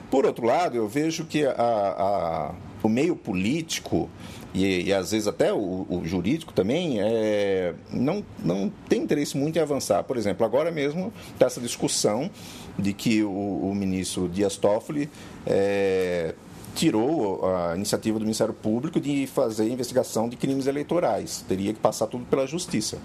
Por 0.10 0.26
outro 0.26 0.46
lado, 0.46 0.76
eu 0.76 0.88
vejo 0.88 1.26
que 1.26 1.46
a, 1.46 1.52
a, 1.52 2.56
o 2.84 2.90
meio 2.90 3.16
político 3.16 4.10
e, 4.54 4.86
e 4.86 4.94
às 4.94 5.12
vezes 5.12 5.28
até 5.28 5.54
o, 5.54 5.86
o 5.90 6.02
jurídico 6.04 6.54
também, 6.54 7.00
é, 7.00 7.74
não, 7.92 8.24
não 8.44 8.72
tem 8.90 9.04
interesse 9.04 9.38
muito 9.38 9.58
em 9.58 9.62
avançar. 9.62 10.04
Por 10.04 10.18
exemplo, 10.18 10.46
agora 10.46 10.72
mesmo 10.72 11.13
está 11.34 11.46
essa 11.46 11.62
discussão 11.62 12.30
de 12.78 12.94
que 12.94 13.24
o, 13.24 13.30
o 13.30 13.76
ministro 13.76 14.28
Dias 14.28 14.56
Toffoli 14.58 15.10
é, 15.46 16.34
tirou 16.76 17.46
a 17.46 17.76
iniciativa 17.76 18.20
do 18.20 18.26
Ministério 18.26 18.54
Público 18.54 19.00
de 19.00 19.28
fazer 19.28 19.70
investigação 19.70 20.30
de 20.30 20.36
crimes 20.36 20.68
eleitorais. 20.68 21.44
Teria 21.48 21.74
que 21.74 21.80
passar 21.80 22.08
tudo 22.08 22.26
pela 22.26 22.48
justiça. 22.48 23.00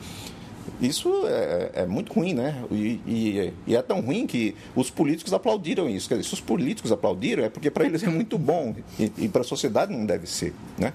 Isso 0.82 1.26
é, 1.26 1.70
é, 1.74 1.86
muito 1.86 2.12
ruim, 2.12 2.34
né? 2.34 2.64
E, 2.70 3.00
e, 3.06 3.52
e, 3.68 3.76
é 3.76 3.82
tão 3.82 4.00
ruim 4.00 4.26
que 4.26 4.54
os 4.74 4.90
políticos 4.90 5.32
aplaudiram 5.32 5.88
isso. 5.88 6.08
Quer 6.08 6.16
dizer, 6.16 6.28
se 6.28 6.34
os 6.34 6.40
políticos 6.40 6.90
aplaudiram, 6.90 7.44
é 7.44 7.48
porque 7.48 7.70
para 7.70 7.86
eles 7.86 8.02
é 8.02 8.08
muito 8.08 8.36
bom 8.36 8.74
e, 8.98 9.12
e 9.16 9.28
para 9.28 9.42
a 9.42 9.44
sociedade 9.44 9.92
não 9.92 10.04
deve 10.04 10.26
ser, 10.26 10.52
né? 10.76 10.92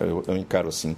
Eu, 0.00 0.24
eu 0.26 0.36
encaro 0.36 0.68
assim. 0.68 0.96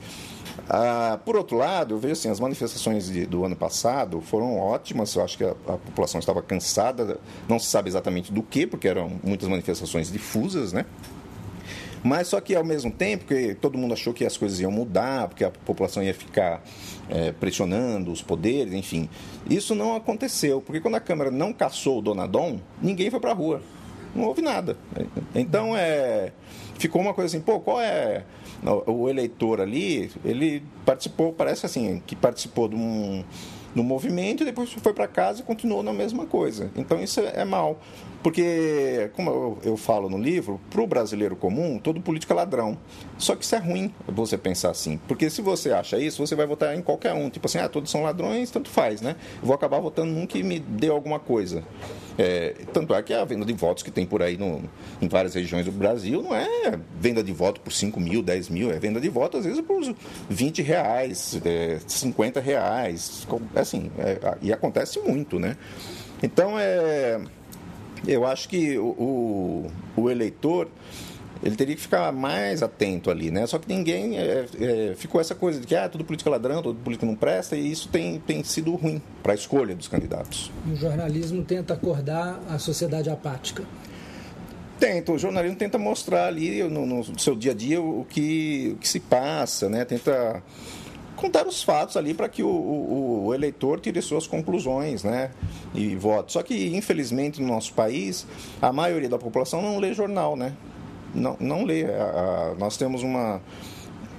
Ah, 0.69 1.19
por 1.25 1.37
outro 1.37 1.57
lado, 1.57 1.95
eu 1.95 1.99
vejo 1.99 2.13
assim, 2.13 2.31
as 2.31 2.41
manifestações 2.41 3.07
de, 3.11 3.27
do 3.27 3.45
ano 3.45 3.57
passado 3.57 4.21
foram 4.21 4.59
ótimas. 4.59 5.15
Eu 5.15 5.25
acho 5.25 5.37
que 5.37 5.45
a, 5.45 5.51
a, 5.51 5.77
população 5.77 6.19
estava 6.19 6.43
cansada, 6.43 7.19
não 7.49 7.59
se 7.59 7.67
sabe 7.67 7.89
exatamente 7.89 8.33
do 8.33 8.43
que, 8.43 8.67
porque 8.67 8.89
eram 8.89 9.21
muitas 9.23 9.49
manifestações 9.49 10.11
difusas, 10.11 10.73
né? 10.73 10.87
Mas 12.03 12.29
só 12.29 12.41
que 12.41 12.55
ao 12.55 12.65
mesmo 12.65 12.91
tempo 12.91 13.27
que 13.27 13.55
todo 13.55 13.77
mundo 13.77 13.95
achou 13.95 14.13
que 14.13 14.25
as 14.25 14.37
coisas 14.37 14.59
iam 14.61 14.71
mudar, 14.71 15.29
porque 15.29 15.45
a 15.45 15.51
população 15.51 16.03
ia 16.03 16.15
ficar 16.15 16.63
é, 17.09 17.33
pressionando 17.33 18.11
os 18.11 18.23
poderes, 18.23 18.73
enfim. 18.73 19.09
Isso 19.49 19.75
não 19.75 19.95
aconteceu, 19.95 20.61
porque 20.61 20.81
quando 20.81 20.95
a 20.95 21.01
Câmara 21.01 21.31
não 21.31 21.53
caçou 21.53 21.99
o 21.99 22.03
Donadon, 22.03 22.61
ninguém 22.81 23.11
foi 23.11 23.21
para 23.21 23.33
a 23.33 23.35
rua. 23.35 23.63
Não 24.15 24.25
houve 24.25 24.43
nada. 24.43 24.77
Então 25.35 25.77
é, 25.77 26.33
ficou 26.79 27.01
uma 27.01 27.15
coisa 27.15 27.37
assim, 27.37 27.45
pô, 27.45 27.61
qual 27.61 27.81
é 27.81 28.25
o 28.87 29.09
eleitor 29.09 29.61
ali? 29.61 30.11
Ele 30.25 30.63
participou, 30.85 31.33
parece 31.33 31.67
assim, 31.67 32.03
que 32.07 32.17
participou 32.17 32.69
de 32.69 32.75
um 32.75 33.25
no 33.75 33.85
movimento 33.85 34.43
e 34.43 34.47
depois 34.47 34.73
foi 34.73 34.93
para 34.93 35.07
casa 35.07 35.41
e 35.41 35.43
continuou 35.45 35.83
na 35.83 35.93
mesma 35.93 36.27
coisa. 36.27 36.71
Então 36.77 37.01
isso 37.01 37.21
é 37.21 37.45
mal. 37.45 37.79
Porque, 38.23 39.11
como 39.15 39.31
eu, 39.31 39.59
eu 39.65 39.77
falo 39.77 40.09
no 40.11 40.19
livro, 40.19 40.61
para 40.69 40.83
o 40.83 40.87
brasileiro 40.87 41.35
comum, 41.35 41.79
todo 41.79 42.01
político 42.01 42.33
é 42.33 42.37
ladrão. 42.37 42.77
Só 43.17 43.35
que 43.35 43.45
isso 43.45 43.55
é 43.55 43.59
ruim 43.59 43.95
você 44.07 44.37
pensar 44.37 44.71
assim. 44.71 45.01
Porque 45.09 45.31
se 45.31 45.41
você 45.41 45.73
acha 45.73 45.99
isso, 45.99 46.25
você 46.25 46.35
vai 46.35 46.47
votar 46.47 46.77
em 46.77 46.83
qualquer 46.83 47.15
um. 47.15 47.31
Tipo 47.31 47.47
assim, 47.47 47.59
ah, 47.59 47.69
todos 47.69 47.91
são 47.91 48.03
ladrões, 48.03 48.51
tanto 48.51 48.69
faz, 48.69 49.01
né? 49.01 49.17
Vou 49.43 49.55
acabar 49.55 49.81
votando 49.81 50.13
num 50.13 50.27
que 50.27 50.43
me 50.43 50.59
dê 50.59 50.89
alguma 50.89 51.19
coisa. 51.19 51.65
É, 52.19 52.55
tanto 52.75 52.95
é 52.95 53.03
que 53.03 53.15
a 53.15 53.25
venda 53.25 53.47
de 53.47 53.55
votos 53.55 53.83
que 53.83 53.91
tem 53.91 54.05
por 54.05 54.23
aí 54.23 54.37
no, 54.37 54.63
em 55.01 55.09
várias 55.09 55.35
regiões 55.35 55.65
do 55.65 55.73
Brasil 55.73 56.21
não 56.21 56.35
é 56.35 56.79
venda 56.99 57.23
de 57.23 57.33
voto 57.33 57.63
por 57.63 57.73
5 57.73 57.99
mil, 57.99 58.23
10 58.23 58.51
mil, 58.51 58.71
é 58.71 58.79
venda 58.79 59.01
de 59.01 59.09
voto 59.09 59.39
às 59.39 59.47
vezes 59.47 59.63
por 59.63 59.81
20 60.29 60.61
reais, 60.61 61.41
é, 61.43 61.79
50 61.87 62.39
reais. 62.41 63.27
Assim, 63.55 63.91
é, 63.99 64.37
e 64.43 64.53
acontece 64.53 65.01
muito, 65.01 65.39
né? 65.39 65.57
Então, 66.23 66.59
é 66.59 67.19
eu 68.07 68.27
acho 68.27 68.49
que 68.49 68.79
o, 68.79 68.87
o, 68.87 69.71
o 69.97 70.11
eleitor 70.11 70.69
ele 71.43 71.57
teria 71.57 71.75
que 71.75 71.81
ficar 71.81 72.13
mais 72.13 72.63
atento 72.63 73.11
ali, 73.11 73.31
né? 73.31 73.47
Só 73.47 73.59
que 73.59 73.67
ninguém 73.67 74.19
é, 74.19 74.47
é, 74.61 74.95
ficou 74.95 75.21
essa 75.21 75.35
coisa 75.35 75.59
de 75.59 75.67
que 75.67 75.75
ah, 75.75 75.89
todo 75.89 76.05
político 76.05 76.29
é 76.29 76.33
ladrão, 76.33 76.63
todo 76.63 76.79
político 76.79 77.07
não 77.07 77.15
presta, 77.15 77.57
e 77.57 77.71
isso 77.71 77.89
tem, 77.89 78.19
tem 78.21 78.45
sido 78.45 78.75
ruim 78.75 79.01
para 79.23 79.33
a 79.33 79.35
escolha 79.35 79.75
dos 79.75 79.89
candidatos. 79.89 80.51
O 80.71 80.77
jornalismo 80.77 81.43
tenta 81.43 81.75
acordar 81.75 82.41
a 82.49 82.59
sociedade 82.59 83.09
apática. 83.09 83.65
Tenta, 84.79 85.13
o 85.13 85.19
jornalismo 85.19 85.57
tenta 85.57 85.79
mostrar 85.79 86.27
ali 86.27 86.63
no, 86.65 86.87
no 86.87 87.19
seu 87.19 87.35
dia 87.35 87.53
a 87.53 87.55
dia 87.55 87.81
o 87.81 88.05
que, 88.09 88.73
o 88.75 88.79
que 88.79 88.89
se 88.89 89.01
passa, 89.01 89.69
né? 89.69 89.85
Tenta 89.85 90.43
contar 91.21 91.47
os 91.47 91.63
fatos 91.63 91.97
ali 91.97 92.15
para 92.15 92.29
que 92.29 92.43
o, 92.43 92.49
o, 92.49 93.27
o, 93.27 93.35
eleitor 93.35 93.79
tire 93.79 94.01
suas 94.01 94.27
conclusões 94.27 95.05
né, 95.05 95.31
e 95.75 95.95
vote. 95.95 96.33
Só 96.33 96.43
que, 96.43 96.75
infelizmente, 96.75 97.41
no 97.41 97.49
nosso 97.49 97.73
país, 97.75 98.27
a 98.61 98.73
maioria 98.73 99.09
da 99.09 99.19
população 99.19 99.61
não 99.61 99.79
lê 99.79 99.93
jornal, 99.93 100.35
né? 100.35 100.55
Não, 101.15 101.37
não 101.39 101.65
lê. 101.65 101.85
A, 101.85 101.89
a, 102.53 102.55
nós 102.59 102.77
temos 102.77 103.03
uma, 103.03 103.41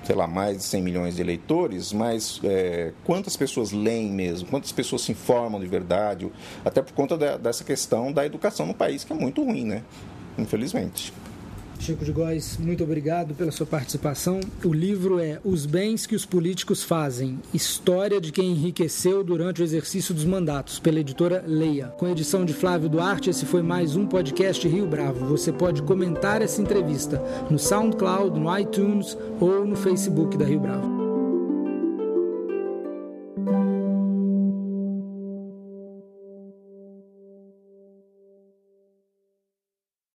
sei 0.03 0.15
lá, 0.15 0.27
mais 0.27 0.57
de 0.57 0.63
100 0.63 0.81
milhões 0.81 1.15
de 1.15 1.21
eleitores, 1.21 1.91
mas 1.91 2.39
é, 2.43 2.93
quantas 3.03 3.35
pessoas 3.35 3.71
leem 3.71 4.11
mesmo? 4.11 4.47
Quantas 4.47 4.71
pessoas 4.71 5.01
se 5.01 5.11
informam 5.11 5.59
de 5.59 5.67
verdade? 5.67 6.31
Até 6.63 6.81
por 6.81 6.93
conta 6.93 7.17
de, 7.17 7.37
dessa 7.39 7.63
questão 7.63 8.11
da 8.11 8.25
educação 8.25 8.65
no 8.65 8.73
país, 8.73 9.03
que 9.03 9.11
é 9.11 9.15
muito 9.15 9.43
ruim, 9.43 9.65
né? 9.65 9.83
Infelizmente. 10.37 11.13
Chico 11.81 12.05
de 12.05 12.11
Góes, 12.11 12.57
muito 12.59 12.83
obrigado 12.83 13.33
pela 13.33 13.51
sua 13.51 13.65
participação. 13.65 14.39
O 14.63 14.71
livro 14.71 15.19
é 15.19 15.39
Os 15.43 15.65
Bens 15.65 16.05
que 16.05 16.15
os 16.15 16.25
Políticos 16.25 16.83
Fazem 16.83 17.39
História 17.51 18.21
de 18.21 18.31
quem 18.31 18.51
enriqueceu 18.51 19.23
durante 19.23 19.61
o 19.61 19.63
exercício 19.63 20.13
dos 20.13 20.23
mandatos, 20.23 20.77
pela 20.77 20.99
editora 20.99 21.43
Leia. 21.45 21.87
Com 21.87 22.07
edição 22.07 22.45
de 22.45 22.53
Flávio 22.53 22.87
Duarte, 22.87 23.31
esse 23.31 23.47
foi 23.47 23.63
mais 23.63 23.95
um 23.95 24.05
podcast 24.05 24.67
Rio 24.67 24.85
Bravo. 24.85 25.25
Você 25.25 25.51
pode 25.51 25.81
comentar 25.81 26.43
essa 26.43 26.61
entrevista 26.61 27.19
no 27.49 27.57
SoundCloud, 27.57 28.39
no 28.39 28.59
iTunes 28.59 29.17
ou 29.39 29.65
no 29.65 29.75
Facebook 29.75 30.37
da 30.37 30.45
Rio 30.45 30.59
Bravo. 30.59 30.90